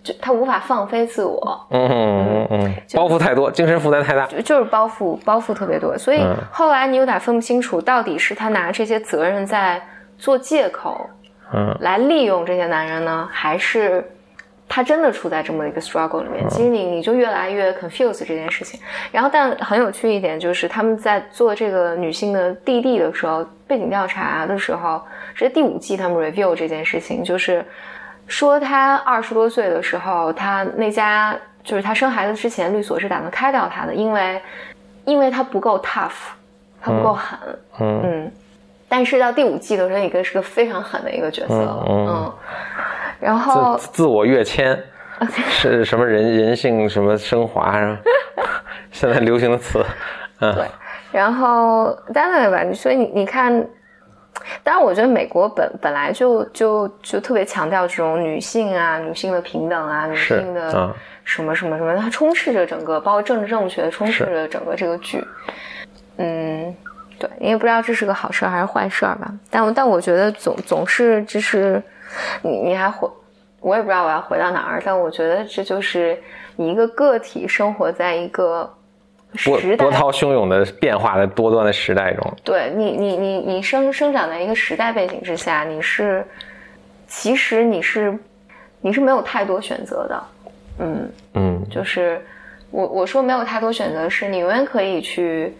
[0.07, 4.25] 就他无法放飞自我，嗯嗯嗯，包袱太多，精神负担太大。
[4.27, 9.81] 就就是包袱包袱特别多，所以嗯后来你有点分不清楚，到底是他拿这些责任在
[10.17, 11.09] 做借口
[11.53, 14.03] 嗯来利用这些男人呢，还是？
[14.69, 18.77] 他真的处在这么一个 struggle 里面，其实你你就越来越 confuse 这件事情。
[19.13, 25.01] 然后，但很有趣一点就是，他们在做这个女性的弟弟的时候，背景调查的时候，
[25.33, 27.63] 是第五季他们 review 这件事情，就是
[28.28, 34.41] 说他二十多岁的时候，他那家就是他生孩子之前，律所是打算开掉他的，因为
[35.05, 36.11] 因为他不够 tough，
[36.82, 37.39] 他不够狠，
[37.80, 38.32] 嗯嗯。
[38.89, 42.34] 但是到第五季的时候，一个是个非常狠的一个角色，嗯。
[43.19, 44.78] 然后自自我跃迁
[45.49, 47.99] 是什么人人性什么升华是吧？
[48.91, 49.84] 现在流行的词。
[50.39, 50.65] 嗯，对，
[51.11, 53.65] 然后当然吧，所以你你看，
[54.63, 60.93] 当然我觉得美国本本来就就就特别强调这种女性啊、女性的平等啊、女性的嗯。
[61.27, 65.21] 什么什么什么，它充斥着整个，包括政治正确，充斥着整个这个剧。
[66.15, 66.73] 嗯，
[67.19, 71.83] 对，你也不知道这是个好事儿还是坏事儿吧，但但我觉得总总是就是
[72.41, 73.09] 你你还回，
[73.59, 76.17] 我也不知道我要回到哪儿，但我觉得这就是
[76.55, 78.73] 你一个个体生活在一个
[79.43, 86.25] 波波涛汹涌的变化的多端的时代中，对你，你你你生生长在一个时代背景之下，你是
[87.07, 88.17] 其实你是
[88.82, 90.23] 你是没有太多选择的，
[90.80, 92.21] 嗯，嗯就是
[92.71, 95.53] 我我说没有太多选择，是你永远可以去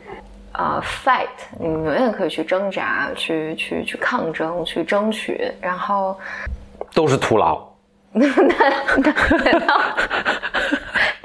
[0.54, 1.28] 啊、fight，
[1.60, 6.18] 你永远可以去挣扎，去去去抗争，去争取，然后
[6.94, 7.62] 都是徒劳。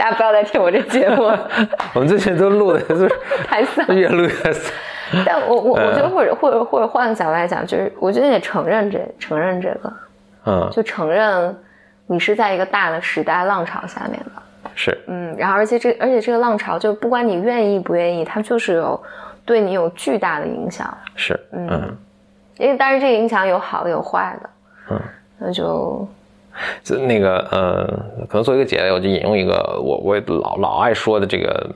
[0.03, 1.48] 大家不要再听我这节目了，
[1.94, 3.09] 我们之前都录的就是
[3.46, 3.86] 太丧。
[3.94, 4.72] 越录越丧。
[5.24, 9.92] 但我我我觉得或者或者或者换个角度来讲，就是我觉得也承认这承认这个，
[10.46, 11.57] 嗯，就承认
[12.09, 14.42] 你是在一个大的时代浪潮下面的。
[14.74, 19.00] 是，嗯，然后而且这而且这个浪潮，就不管你愿意不愿意，它就是有
[19.44, 20.92] 对你有巨大的影响。
[21.14, 21.96] 是，嗯，
[22.57, 24.50] 因为当然这个影响有好的有坏的，
[24.90, 25.00] 嗯，
[25.38, 26.09] 那就
[26.82, 27.86] 就那个呃，
[28.28, 31.70] 可能做一个结尾，我就引用一个我我也老老爱说的这个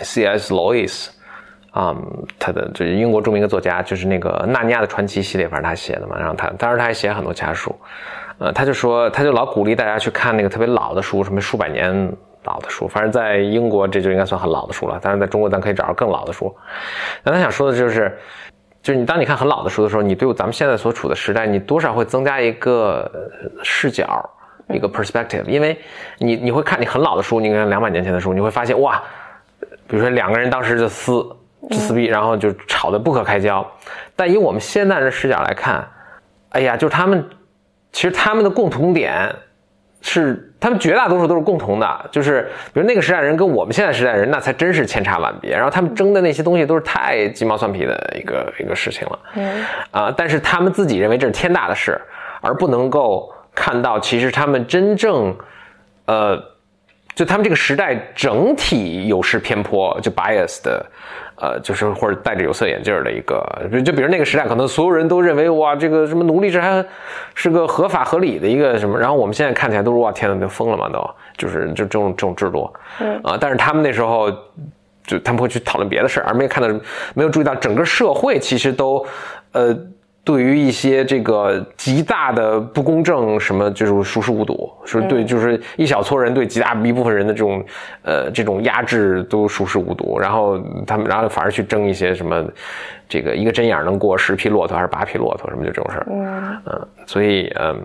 [0.00, 0.54] C.S.
[0.54, 1.08] Lewis
[1.70, 1.96] 啊、
[2.38, 6.16] 他的就是英国著名的作家，就是那个《纳尼亚的传奇》系列，反正他写的嘛。
[6.18, 7.74] 然后他当然他还写很多其他书，
[8.38, 12.14] 呃，他就说他就老鼓励大家去看那个特别老的书，什么数百年
[12.44, 14.98] 老的书，反正在英国这就应该算很老的书了。
[15.00, 16.54] 当然在中国咱可以找到更老的书。
[17.22, 18.16] 那他想说的就是。
[18.82, 24.28] 就是你当你看很老的书的时候，你对咱们现在所处的时代，你多少会增加一个呃视角，
[24.68, 25.78] 一个 perspective，因为
[26.18, 29.00] 你你会看你很老的书，你看两百年前的书，你会发现哇，
[29.86, 31.12] 比如说两个人当时就撕
[31.70, 33.64] 就撕逼，然后就吵得不可开交，
[34.16, 35.88] 但以我们现在的视角来看，
[36.48, 37.24] 哎呀，就是他们
[37.92, 39.32] 其实他们的共同点
[40.12, 42.42] 是，他们绝大多数都是共同的，就是
[42.74, 45.52] 比如那个时代人跟我们现在时代人，那才真是千差万别。
[45.52, 51.98] 然后他们争的那些东西都是太鸡毛蒜皮的一个一个事情了，嗯啊、但是他们自己认为这是天大的事，
[52.42, 55.34] 而不能够看到其实他们真正，
[56.04, 56.38] 呃，
[57.14, 60.84] 就他们这个时代整体有失偏颇，就 bias 的，
[61.42, 66.84] 呃，就是或者戴着有色眼镜儿的一个，就就比如那个时代，可能所有人都认为哇，这个什么奴隶制还
[67.34, 74.30] 是个合法合理的一个什么，然后我们现在看起来都是哇，天呐，都疯了嘛，都就是就这种这种制度，嗯啊，但是他们那时候。
[75.04, 76.68] 就他们会去讨论别的事儿，而没有看到，
[77.12, 79.04] 没有注意到整个社会其实都，
[79.50, 79.76] 呃，
[80.24, 87.64] 对于一些这个极大的不公正什么，就是熟视无睹，是对，就是一小撮人对极大一部分人的这种，
[88.02, 92.44] 呃，这种压制都熟视无睹，然后他们，然后反而去争一些什么，
[93.08, 97.84] 这个一个针眼儿能过十匹骆驼还是八匹骆驼什么就这种事儿，嗯嗯，所以嗯。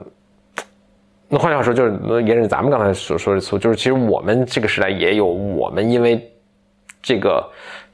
[1.29, 6.25] 那换句话说，就是呃沿着咱们刚才所说的词，就是其实我们这个时代也有我们因为
[7.01, 7.45] 这个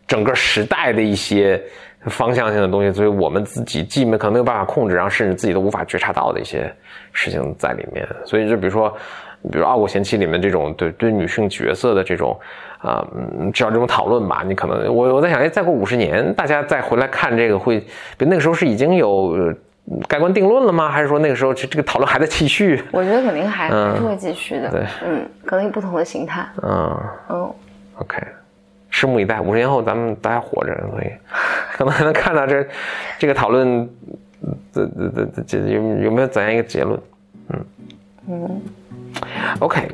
[0.05, 1.59] 整个时代的一些
[2.05, 6.73] 方向性的东西，所以我们自己既没可能没有办法控制，然后甚至自己都无法觉察到的一些
[7.11, 8.07] 事情在里面。
[8.25, 8.89] 所以就比如说，
[9.51, 12.39] 比如《傲骨贤妻》里面这种对对女性角色的这种
[12.79, 17.79] 啊，嗯，至少这种讨论吧，你可能我我在想，哎，再过五十年，大家再回来看这个会，
[18.17, 19.09] 比那个时候是已经有。
[19.09, 19.53] 呃
[20.07, 20.87] 盖棺定论了吗？
[20.89, 22.81] 还是说那个时候这这个讨论还在继续？
[22.89, 24.69] 我觉得肯定还、嗯还是会继续的。
[24.69, 26.47] 对，嗯，可能以不同的形态。
[26.61, 26.97] 嗯，
[27.27, 27.53] 嗯
[27.97, 28.17] ，OK，
[28.93, 29.41] 拭目以待。
[29.41, 31.11] 五十年后咱们大家活着，所以
[31.73, 32.65] 可能还能看到这
[33.17, 33.89] 这个讨论，
[34.71, 36.99] 这这这这有有没有怎样一个结论？
[37.49, 37.65] 嗯
[38.29, 38.61] 嗯
[39.59, 39.89] ，OK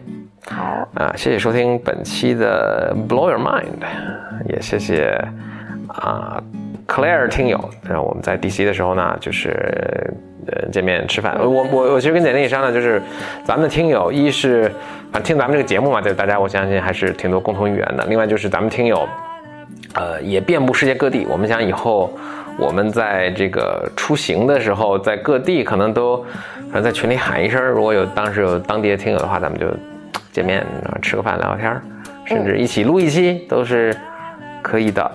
[0.45, 3.65] 好，啊，谢谢收听本期的 Blow Your Mind，
[4.47, 5.19] 也谢谢
[5.87, 6.41] 啊
[6.87, 10.13] Claire 听友，让我们在 DC 的时候呢，就是
[10.47, 11.37] 呃见面吃饭。
[11.39, 13.01] 我我我其实跟简历也商量，就是
[13.43, 14.71] 咱们的听友，一是
[15.11, 18.05] 反正听咱们这个节目嘛，就大家我相信还是挺多共同语言的。
[18.07, 19.07] 另外就是咱们听友，
[19.93, 21.25] 呃，也遍布世界各地。
[21.29, 22.11] 我们想以后
[22.57, 26.23] 我们在这个出行的时候，在各地可能都，
[26.71, 29.67] 反正在群里喊一声，如果有当时有当地的听友的话，咱们就
[30.31, 30.65] 见面
[31.01, 31.81] 吃个饭聊聊天儿，
[32.25, 33.95] 甚至一起录一期都是
[34.61, 35.11] 可以的。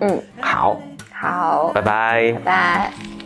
[0.00, 0.80] 嗯，好，
[1.12, 2.32] 好，拜拜。
[2.32, 3.19] 拜拜。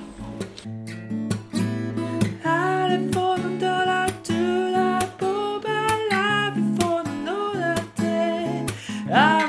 [9.16, 9.43] I